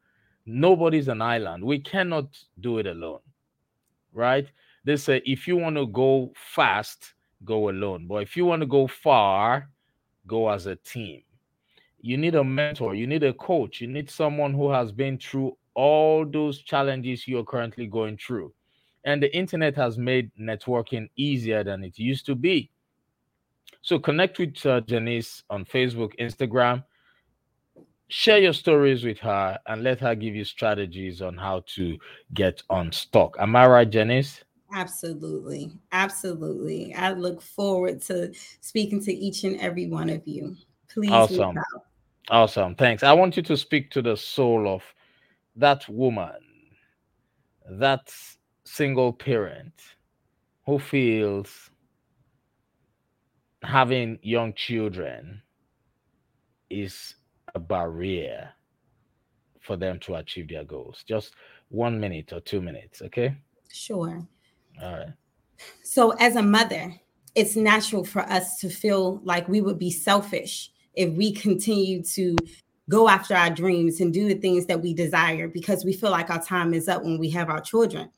nobody's 0.47 1.09
an 1.09 1.21
island. 1.21 1.65
We 1.65 1.81
cannot 1.81 2.39
do 2.61 2.79
it 2.79 2.87
alone, 2.87 3.19
right? 4.13 4.47
They 4.85 4.95
say 4.95 5.23
if 5.27 5.49
you 5.49 5.57
want 5.57 5.75
to 5.75 5.89
go 5.89 6.33
fast, 6.37 7.15
go 7.45 7.69
alone. 7.69 8.07
But 8.07 8.23
if 8.23 8.37
you 8.37 8.45
want 8.45 8.63
to 8.63 8.67
go 8.67 8.87
far, 8.87 9.69
go 10.25 10.51
as 10.51 10.67
a 10.67 10.77
team. 10.77 11.23
You 12.03 12.17
need 12.17 12.35
a 12.35 12.45
mentor, 12.45 12.95
you 12.95 13.07
need 13.07 13.23
a 13.23 13.33
coach, 13.33 13.81
you 13.81 13.87
need 13.87 14.11
someone 14.11 14.53
who 14.53 14.71
has 14.71 14.91
been 14.91 15.19
through 15.19 15.57
all 15.75 16.27
those 16.27 16.61
challenges 16.61 17.27
you're 17.27 17.45
currently 17.45 17.87
going 17.87 18.19
through. 18.19 18.53
And 19.05 19.23
the 19.23 19.35
internet 19.35 19.75
has 19.77 19.99
made 19.99 20.31
networking 20.39 21.09
easier 21.17 21.65
than 21.65 21.83
it 21.83 21.99
used 21.99 22.27
to 22.27 22.35
be. 22.35 22.71
So 23.81 23.99
connect 23.99 24.39
with 24.39 24.65
uh, 24.67 24.81
Jenise 24.83 25.43
on 25.51 25.65
Facebook, 25.65 26.13
Instagram. 26.21 26.85
Share 28.09 28.39
your 28.39 28.53
stories 28.53 29.05
with 29.05 29.19
her 29.21 29.59
and 29.67 29.83
let 29.83 29.99
her 30.01 30.15
give 30.15 30.35
you 30.35 30.45
strategies 30.45 31.23
on 31.23 31.37
how 31.37 31.65
to 31.75 31.99
get 32.35 32.63
unstuck. 32.71 33.37
Am 33.39 33.57
I 33.57 33.67
right, 33.67 33.91
Jenise? 33.91 34.43
Absolutely. 34.75 35.73
Absolutely. 35.93 36.95
I 36.95 37.13
look 37.13 37.43
forward 37.43 38.01
to 38.03 38.33
speaking 38.61 39.03
to 39.05 39.13
each 39.13 39.45
and 39.45 39.59
every 39.61 39.87
one 39.87 40.11
of 40.11 40.27
you. 40.27 40.57
Please. 40.89 41.11
Awesome. 41.11 41.59
Awesome. 42.31 42.75
Thanks. 42.75 43.03
I 43.03 43.13
want 43.13 43.37
you 43.37 43.43
to 43.43 43.57
speak 43.57 43.91
to 43.91 44.03
the 44.03 44.17
soul 44.17 44.69
of 44.69 44.83
that 45.57 45.89
woman, 45.89 46.31
that 47.69 48.13
single 48.65 49.13
parent 49.13 49.75
who 50.65 50.79
feels 50.79 51.71
having 53.63 54.19
young 54.23 54.53
children 54.55 55.43
is 56.71 57.15
a 57.55 57.59
barrier 57.59 58.51
for 59.61 59.77
them 59.77 59.99
to 60.01 60.17
achieve 60.17 60.49
their 60.49 60.65
goals. 60.65 61.05
Just 61.07 61.35
one 61.69 62.01
minute 62.01 62.33
or 62.33 62.41
two 62.41 62.61
minutes, 62.61 63.03
okay? 63.03 63.37
Sure. 63.71 64.27
All 64.83 64.93
right. 64.93 65.13
So, 65.85 66.11
as 66.13 66.37
a 66.37 66.43
mother, 66.43 66.95
it's 67.35 67.57
natural 67.57 68.05
for 68.05 68.23
us 68.23 68.59
to 68.59 68.69
feel 68.69 69.21
like 69.23 69.49
we 69.49 69.61
would 69.61 69.79
be 69.79 69.91
selfish 69.91 70.72
if 70.95 71.13
we 71.15 71.33
continue 71.33 72.03
to 72.03 72.37
go 72.89 73.09
after 73.09 73.35
our 73.35 73.51
dreams 73.51 74.01
and 74.01 74.13
do 74.13 74.29
the 74.29 74.35
things 74.35 74.67
that 74.67 74.83
we 74.83 74.93
desire 74.93 75.49
because 75.49 75.85
we 75.85 75.93
feel 75.93 76.11
like 76.11 76.31
our 76.31 76.43
time 76.43 76.75
is 76.75 76.89
up 76.89 77.03
when 77.03 77.19
we 77.19 77.31
have 77.31 77.49
our 77.49 77.61
children. 77.61 78.11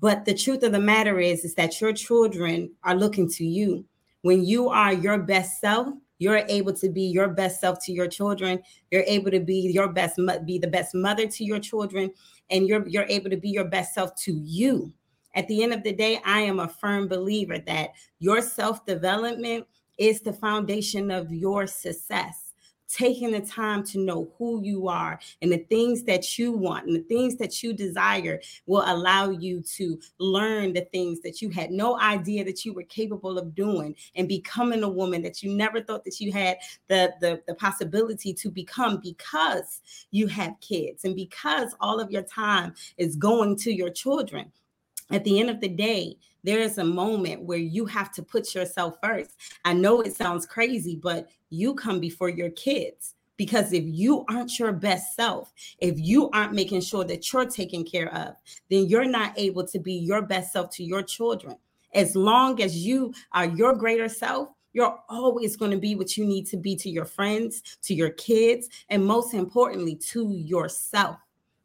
But 0.00 0.24
the 0.24 0.34
truth 0.34 0.62
of 0.62 0.72
the 0.72 0.80
matter 0.80 1.20
is, 1.20 1.44
is 1.44 1.54
that 1.54 1.80
your 1.80 1.92
children 1.92 2.72
are 2.84 2.94
looking 2.94 3.28
to 3.30 3.44
you. 3.44 3.84
When 4.22 4.44
you 4.44 4.68
are 4.68 4.92
your 4.92 5.18
best 5.18 5.60
self, 5.60 5.88
you're 6.18 6.44
able 6.48 6.72
to 6.74 6.88
be 6.88 7.02
your 7.02 7.28
best 7.28 7.60
self 7.60 7.84
to 7.84 7.92
your 7.92 8.06
children. 8.06 8.62
You're 8.90 9.04
able 9.06 9.32
to 9.32 9.40
be 9.40 9.72
your 9.72 9.88
best, 9.88 10.20
be 10.44 10.58
the 10.58 10.68
best 10.68 10.94
mother 10.94 11.26
to 11.26 11.44
your 11.44 11.58
children, 11.58 12.12
and 12.50 12.68
you're 12.68 12.86
you're 12.86 13.06
able 13.08 13.30
to 13.30 13.36
be 13.36 13.48
your 13.48 13.64
best 13.64 13.94
self 13.94 14.14
to 14.22 14.32
you. 14.32 14.92
At 15.34 15.48
the 15.48 15.62
end 15.62 15.72
of 15.72 15.82
the 15.82 15.92
day, 15.92 16.20
I 16.24 16.40
am 16.40 16.60
a 16.60 16.68
firm 16.68 17.08
believer 17.08 17.58
that 17.58 17.90
your 18.20 18.40
self 18.40 18.86
development 18.86 19.66
is 20.02 20.20
the 20.20 20.32
foundation 20.32 21.12
of 21.12 21.32
your 21.32 21.64
success. 21.68 22.54
Taking 22.88 23.30
the 23.30 23.40
time 23.40 23.84
to 23.84 23.98
know 23.98 24.32
who 24.36 24.62
you 24.62 24.88
are 24.88 25.18
and 25.40 25.50
the 25.50 25.64
things 25.70 26.02
that 26.02 26.36
you 26.36 26.52
want 26.52 26.86
and 26.86 26.94
the 26.94 27.04
things 27.04 27.36
that 27.36 27.62
you 27.62 27.72
desire 27.72 28.38
will 28.66 28.82
allow 28.84 29.30
you 29.30 29.62
to 29.76 29.98
learn 30.18 30.74
the 30.74 30.86
things 30.92 31.20
that 31.20 31.40
you 31.40 31.48
had 31.48 31.70
no 31.70 31.98
idea 32.00 32.44
that 32.44 32.66
you 32.66 32.74
were 32.74 32.82
capable 32.82 33.38
of 33.38 33.54
doing 33.54 33.94
and 34.16 34.28
becoming 34.28 34.82
a 34.82 34.88
woman 34.88 35.22
that 35.22 35.42
you 35.42 35.54
never 35.54 35.80
thought 35.80 36.04
that 36.04 36.20
you 36.20 36.32
had 36.32 36.58
the, 36.88 37.14
the, 37.22 37.40
the 37.46 37.54
possibility 37.54 38.34
to 38.34 38.50
become 38.50 39.00
because 39.02 39.80
you 40.10 40.26
have 40.26 40.60
kids 40.60 41.04
and 41.04 41.16
because 41.16 41.74
all 41.80 41.98
of 41.98 42.10
your 42.10 42.24
time 42.24 42.74
is 42.98 43.16
going 43.16 43.56
to 43.56 43.72
your 43.72 43.90
children 43.90 44.52
at 45.12 45.24
the 45.24 45.38
end 45.38 45.50
of 45.50 45.60
the 45.60 45.68
day, 45.68 46.16
there 46.44 46.58
is 46.58 46.78
a 46.78 46.84
moment 46.84 47.42
where 47.42 47.58
you 47.58 47.86
have 47.86 48.12
to 48.12 48.22
put 48.22 48.54
yourself 48.54 48.96
first. 49.02 49.36
I 49.64 49.72
know 49.72 50.00
it 50.00 50.16
sounds 50.16 50.46
crazy, 50.46 50.96
but 50.96 51.28
you 51.50 51.74
come 51.74 52.00
before 52.00 52.28
your 52.28 52.50
kids 52.50 53.14
because 53.36 53.72
if 53.72 53.84
you 53.86 54.24
aren't 54.28 54.58
your 54.58 54.72
best 54.72 55.14
self, 55.14 55.52
if 55.78 55.98
you 55.98 56.30
aren't 56.30 56.52
making 56.52 56.80
sure 56.80 57.04
that 57.04 57.32
you're 57.32 57.46
taken 57.46 57.84
care 57.84 58.12
of, 58.14 58.36
then 58.70 58.86
you're 58.86 59.04
not 59.04 59.32
able 59.36 59.66
to 59.66 59.78
be 59.78 59.94
your 59.94 60.22
best 60.22 60.52
self 60.52 60.70
to 60.70 60.84
your 60.84 61.02
children. 61.02 61.56
As 61.94 62.16
long 62.16 62.62
as 62.62 62.76
you 62.76 63.12
are 63.32 63.46
your 63.46 63.74
greater 63.74 64.08
self, 64.08 64.48
you're 64.72 64.98
always 65.08 65.56
going 65.56 65.70
to 65.70 65.76
be 65.76 65.94
what 65.94 66.16
you 66.16 66.24
need 66.24 66.46
to 66.46 66.56
be 66.56 66.76
to 66.76 66.88
your 66.88 67.04
friends, 67.04 67.62
to 67.82 67.94
your 67.94 68.10
kids, 68.10 68.68
and 68.88 69.04
most 69.04 69.34
importantly, 69.34 69.96
to 69.96 70.30
yourself. 70.30 71.16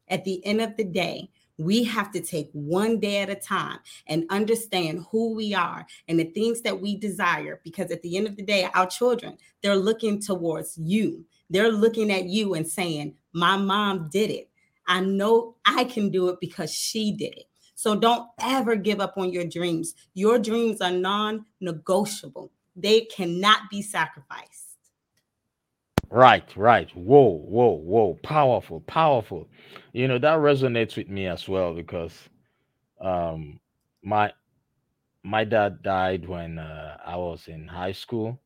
At 0.08 0.24
the 0.24 0.44
end 0.44 0.60
of 0.60 0.76
the 0.76 0.84
day, 0.84 1.30
we 1.58 1.82
have 1.84 2.10
to 2.12 2.20
take 2.20 2.48
one 2.52 2.98
day 2.98 3.18
at 3.18 3.28
a 3.28 3.34
time 3.34 3.78
and 4.06 4.24
understand 4.30 5.04
who 5.10 5.34
we 5.34 5.52
are 5.54 5.84
and 6.06 6.18
the 6.18 6.24
things 6.24 6.62
that 6.62 6.80
we 6.80 6.96
desire. 6.96 7.60
Because 7.64 7.90
at 7.90 8.00
the 8.02 8.16
end 8.16 8.26
of 8.26 8.36
the 8.36 8.42
day, 8.42 8.68
our 8.74 8.86
children, 8.86 9.36
they're 9.62 9.76
looking 9.76 10.20
towards 10.20 10.78
you. 10.78 11.24
They're 11.50 11.72
looking 11.72 12.12
at 12.12 12.24
you 12.24 12.54
and 12.54 12.66
saying, 12.66 13.14
My 13.32 13.56
mom 13.56 14.08
did 14.10 14.30
it. 14.30 14.48
I 14.86 15.00
know 15.00 15.56
I 15.66 15.84
can 15.84 16.10
do 16.10 16.28
it 16.28 16.40
because 16.40 16.72
she 16.72 17.12
did 17.12 17.36
it. 17.36 17.44
So 17.74 17.94
don't 17.94 18.28
ever 18.40 18.74
give 18.74 19.00
up 19.00 19.14
on 19.16 19.32
your 19.32 19.44
dreams. 19.44 19.94
Your 20.14 20.38
dreams 20.38 20.80
are 20.80 20.90
non 20.90 21.44
negotiable, 21.60 22.50
they 22.74 23.02
cannot 23.02 23.70
be 23.70 23.82
sacrificed. 23.82 24.57
Right, 26.10 26.44
right. 26.56 26.90
Whoa, 26.94 27.38
whoa, 27.46 27.72
whoa. 27.72 28.18
Powerful, 28.22 28.80
powerful. 28.82 29.48
You 29.92 30.08
know, 30.08 30.18
that 30.18 30.38
resonates 30.38 30.96
with 30.96 31.08
me 31.08 31.26
as 31.26 31.48
well 31.48 31.74
because 31.74 32.28
um 33.00 33.60
my 34.02 34.32
my 35.22 35.44
dad 35.44 35.82
died 35.82 36.28
when 36.28 36.58
uh, 36.58 36.96
I 37.04 37.16
was 37.16 37.48
in 37.48 37.66
high 37.68 37.92
school. 37.92 38.40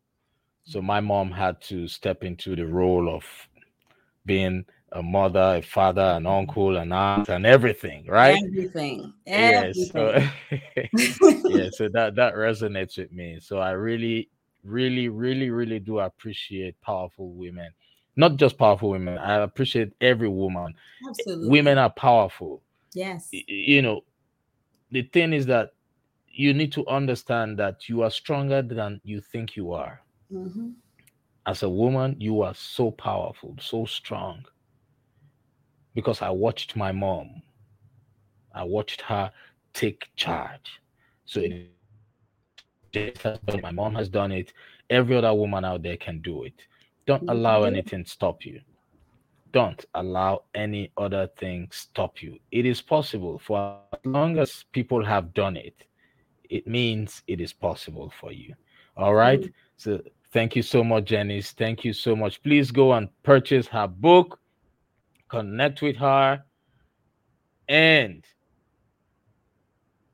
So 0.64 0.80
my 0.82 1.00
mom 1.00 1.30
had 1.30 1.60
to 1.62 1.86
step 1.88 2.24
into 2.24 2.54
the 2.56 2.66
role 2.66 3.08
of 3.14 3.24
being 4.26 4.64
a 4.92 5.02
mother, 5.02 5.56
a 5.58 5.62
father, 5.62 6.02
an 6.02 6.26
uncle, 6.26 6.76
an 6.76 6.92
aunt, 6.92 7.28
and 7.28 7.46
everything, 7.46 8.06
right? 8.06 8.42
Everything. 8.44 9.12
Everything. 9.26 9.50
Yes. 9.50 9.90
So, 9.92 10.18
yeah, 11.46 11.68
so 11.70 11.88
that 11.92 12.14
that 12.16 12.34
resonates 12.34 12.98
with 12.98 13.12
me. 13.12 13.38
So 13.40 13.58
I 13.58 13.70
really 13.72 14.28
really, 14.64 15.08
really, 15.08 15.50
really 15.50 15.78
do 15.78 15.98
appreciate 16.00 16.80
powerful 16.80 17.32
women. 17.32 17.70
Not 18.16 18.36
just 18.36 18.58
powerful 18.58 18.90
women. 18.90 19.18
I 19.18 19.36
appreciate 19.36 19.92
every 20.00 20.28
woman. 20.28 20.74
Absolutely. 21.08 21.48
Women 21.48 21.78
are 21.78 21.90
powerful. 21.90 22.62
Yes. 22.94 23.28
You 23.32 23.82
know, 23.82 24.04
the 24.90 25.02
thing 25.02 25.32
is 25.32 25.46
that 25.46 25.70
you 26.28 26.52
need 26.54 26.72
to 26.72 26.86
understand 26.86 27.58
that 27.58 27.88
you 27.88 28.02
are 28.02 28.10
stronger 28.10 28.62
than 28.62 29.00
you 29.04 29.20
think 29.20 29.56
you 29.56 29.72
are. 29.72 30.02
Mm-hmm. 30.32 30.70
As 31.46 31.62
a 31.62 31.68
woman, 31.68 32.16
you 32.18 32.42
are 32.42 32.54
so 32.54 32.90
powerful, 32.90 33.56
so 33.60 33.84
strong. 33.84 34.44
Because 35.94 36.22
I 36.22 36.30
watched 36.30 36.76
my 36.76 36.92
mom, 36.92 37.42
I 38.54 38.64
watched 38.64 39.00
her 39.02 39.32
take 39.72 40.08
charge. 40.16 40.80
So 41.24 41.40
it 41.40 41.70
my 43.62 43.70
mom 43.70 43.94
has 43.94 44.08
done 44.08 44.32
it. 44.32 44.52
Every 44.90 45.16
other 45.16 45.32
woman 45.34 45.64
out 45.64 45.82
there 45.82 45.96
can 45.96 46.20
do 46.20 46.44
it. 46.44 46.54
Don't 47.06 47.28
allow 47.28 47.64
anything 47.64 48.04
to 48.04 48.10
stop 48.10 48.44
you. 48.44 48.60
Don't 49.52 49.84
allow 49.94 50.44
any 50.54 50.90
other 50.96 51.28
thing 51.36 51.68
stop 51.72 52.22
you. 52.22 52.38
It 52.50 52.64
is 52.64 52.80
possible 52.80 53.38
for 53.38 53.78
as 53.92 53.98
long 54.04 54.38
as 54.38 54.64
people 54.72 55.04
have 55.04 55.34
done 55.34 55.56
it. 55.56 55.74
It 56.48 56.66
means 56.66 57.22
it 57.26 57.40
is 57.40 57.52
possible 57.52 58.12
for 58.18 58.32
you. 58.32 58.54
All 58.96 59.14
right. 59.14 59.40
Mm-hmm. 59.40 59.50
So 59.76 60.00
thank 60.32 60.56
you 60.56 60.62
so 60.62 60.82
much, 60.84 61.04
Jenise. 61.04 61.52
Thank 61.52 61.84
you 61.84 61.92
so 61.92 62.16
much. 62.16 62.42
Please 62.42 62.70
go 62.70 62.92
and 62.92 63.08
purchase 63.22 63.66
her 63.68 63.86
book, 63.86 64.38
connect 65.28 65.82
with 65.82 65.96
her, 65.96 66.42
and 67.68 68.24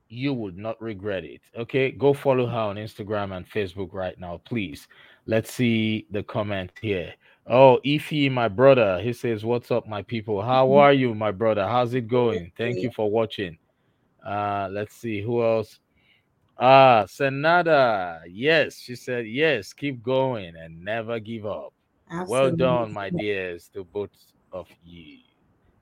you 0.08 0.32
would 0.32 0.56
not 0.56 0.80
regret 0.80 1.24
it. 1.24 1.40
Okay, 1.56 1.90
go 1.90 2.12
follow 2.12 2.46
her 2.46 2.56
on 2.58 2.76
Instagram 2.76 3.36
and 3.36 3.48
Facebook 3.48 3.92
right 3.92 4.18
now, 4.18 4.40
please. 4.44 4.88
Let's 5.26 5.52
see 5.52 6.06
the 6.10 6.22
comment 6.22 6.72
here. 6.80 7.14
Oh, 7.46 7.80
Ify, 7.84 8.30
my 8.30 8.48
brother, 8.48 9.00
he 9.00 9.12
says, 9.12 9.44
What's 9.44 9.70
up, 9.70 9.86
my 9.86 10.02
people? 10.02 10.42
How 10.42 10.66
mm-hmm. 10.66 10.78
are 10.78 10.92
you, 10.92 11.14
my 11.14 11.30
brother? 11.30 11.66
How's 11.66 11.94
it 11.94 12.08
going? 12.08 12.52
Thank 12.56 12.78
you 12.78 12.90
for 12.90 13.10
watching. 13.10 13.58
Uh, 14.24 14.68
let's 14.70 14.94
see 14.94 15.22
who 15.22 15.42
else. 15.42 15.78
Ah, 16.58 17.04
Senada. 17.06 18.20
Yes, 18.28 18.78
she 18.78 18.96
said, 18.96 19.26
Yes, 19.26 19.72
keep 19.72 20.02
going 20.02 20.56
and 20.56 20.82
never 20.82 21.20
give 21.20 21.46
up. 21.46 21.72
Absolutely. 22.10 22.32
Well 22.32 22.56
done, 22.56 22.92
my 22.92 23.10
dears, 23.18 23.70
to 23.74 23.84
both 23.84 24.10
of 24.52 24.66
you. 24.84 25.18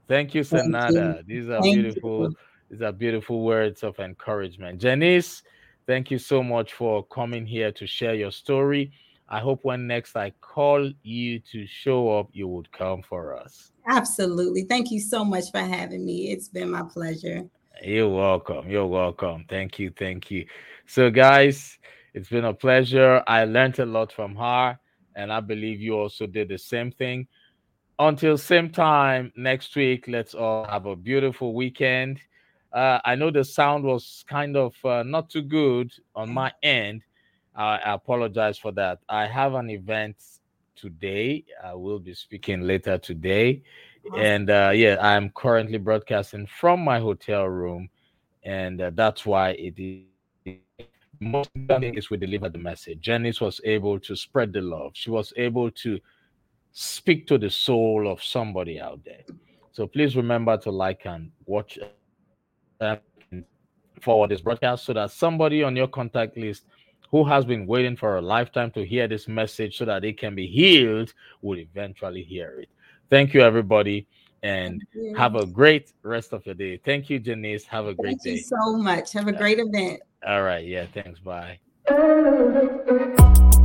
Thank 0.08 0.34
you, 0.34 0.44
Senada. 0.44 0.92
Thank 0.92 1.16
you. 1.16 1.22
These 1.26 1.48
are 1.48 1.62
Thank 1.62 1.74
beautiful. 1.74 2.30
You 2.30 2.36
these 2.70 2.82
are 2.82 2.92
beautiful 2.92 3.44
words 3.44 3.82
of 3.82 3.98
encouragement. 3.98 4.80
Jenise, 4.80 5.42
thank 5.86 6.10
you 6.10 6.18
so 6.18 6.42
much 6.42 6.72
for 6.72 7.04
coming 7.06 7.46
here 7.46 7.70
to 7.72 7.86
share 7.86 8.14
your 8.14 8.32
story. 8.32 8.92
I 9.28 9.40
hope 9.40 9.60
when 9.62 9.86
next 9.86 10.16
I 10.16 10.30
call 10.40 10.90
you 11.02 11.40
to 11.52 11.66
show 11.66 12.18
up, 12.18 12.28
you 12.32 12.48
would 12.48 12.70
come 12.72 13.02
for 13.02 13.36
us. 13.36 13.72
Absolutely. 13.88 14.64
Thank 14.64 14.90
you 14.90 15.00
so 15.00 15.24
much 15.24 15.50
for 15.50 15.60
having 15.60 16.04
me. 16.04 16.30
It's 16.30 16.48
been 16.48 16.70
my 16.70 16.82
pleasure. 16.82 17.44
You're 17.82 18.08
welcome. 18.08 18.70
You're 18.70 18.86
welcome. 18.86 19.44
Thank 19.48 19.78
you. 19.78 19.90
Thank 19.90 20.30
you. 20.30 20.46
So, 20.86 21.10
guys, 21.10 21.78
it's 22.14 22.28
been 22.28 22.44
a 22.44 22.54
pleasure. 22.54 23.22
I 23.26 23.44
learned 23.44 23.78
a 23.78 23.86
lot 23.86 24.12
from 24.12 24.34
her, 24.36 24.78
and 25.14 25.32
I 25.32 25.40
believe 25.40 25.80
you 25.80 25.98
also 25.98 26.26
did 26.26 26.48
the 26.48 26.58
same 26.58 26.90
thing. 26.90 27.28
Until 27.98 28.38
same 28.38 28.70
time 28.70 29.32
next 29.36 29.74
week, 29.76 30.06
let's 30.08 30.34
all 30.34 30.64
have 30.66 30.86
a 30.86 30.96
beautiful 30.96 31.54
weekend. 31.54 32.20
Uh, 32.76 33.00
I 33.06 33.14
know 33.14 33.30
the 33.30 33.42
sound 33.42 33.84
was 33.84 34.22
kind 34.28 34.54
of 34.54 34.74
uh, 34.84 35.02
not 35.02 35.30
too 35.30 35.40
good 35.40 35.90
on 36.14 36.30
my 36.30 36.52
end. 36.62 37.00
I, 37.54 37.76
I 37.78 37.94
apologize 37.94 38.58
for 38.58 38.70
that. 38.72 38.98
I 39.08 39.26
have 39.26 39.54
an 39.54 39.70
event 39.70 40.16
today. 40.74 41.46
I 41.64 41.72
will 41.72 41.98
be 41.98 42.12
speaking 42.12 42.60
later 42.60 42.98
today. 42.98 43.62
And 44.14 44.50
uh, 44.50 44.72
yeah, 44.74 44.98
I'm 45.00 45.30
currently 45.30 45.78
broadcasting 45.78 46.46
from 46.46 46.80
my 46.80 46.98
hotel 46.98 47.46
room. 47.46 47.88
And 48.44 48.78
uh, 48.82 48.90
that's 48.92 49.24
why 49.24 49.52
it 49.52 49.78
is 49.78 50.58
most 51.18 51.48
important 51.54 51.96
is 51.96 52.10
we 52.10 52.18
deliver 52.18 52.50
the 52.50 52.58
message. 52.58 53.00
Jenise 53.00 53.40
was 53.40 53.58
able 53.64 53.98
to 54.00 54.14
spread 54.14 54.52
the 54.52 54.60
love. 54.60 54.90
She 54.92 55.08
was 55.08 55.32
able 55.38 55.70
to 55.70 55.98
speak 56.72 57.26
to 57.28 57.38
the 57.38 57.48
soul 57.48 58.06
of 58.06 58.22
somebody 58.22 58.78
out 58.78 59.02
there. 59.02 59.24
So 59.72 59.86
please 59.86 60.14
remember 60.14 60.58
to 60.58 60.70
like 60.70 61.06
and 61.06 61.30
watch 61.46 61.78
uh, 62.80 62.96
forward 64.00 64.30
this 64.30 64.40
broadcast 64.40 64.84
so 64.84 64.92
that 64.92 65.10
somebody 65.10 65.62
on 65.62 65.76
your 65.76 65.88
contact 65.88 66.36
list 66.36 66.64
who 67.10 67.24
has 67.24 67.44
been 67.44 67.66
waiting 67.66 67.96
for 67.96 68.16
a 68.16 68.20
lifetime 68.20 68.70
to 68.72 68.84
hear 68.84 69.08
this 69.08 69.28
message 69.28 69.78
so 69.78 69.84
that 69.84 70.02
they 70.02 70.12
can 70.12 70.34
be 70.34 70.46
healed 70.46 71.12
will 71.42 71.58
eventually 71.58 72.22
hear 72.22 72.60
it. 72.60 72.68
Thank 73.10 73.32
you, 73.32 73.40
everybody, 73.40 74.06
and 74.42 74.82
have 75.16 75.36
a 75.36 75.46
great 75.46 75.92
rest 76.02 76.32
of 76.32 76.44
your 76.44 76.54
day. 76.56 76.80
Thank 76.84 77.08
you, 77.08 77.20
Jenise. 77.20 77.64
Have 77.64 77.86
a 77.86 77.94
great 77.94 78.20
Thank 78.20 78.22
day. 78.22 78.30
Thank 78.30 78.50
you 78.50 78.58
so 78.64 78.76
much. 78.76 79.12
Have 79.12 79.28
a 79.28 79.32
great 79.32 79.58
event. 79.60 80.00
All 80.26 80.42
right. 80.42 80.66
Yeah. 80.66 80.86
Thanks. 80.92 81.20
Bye. 81.20 81.60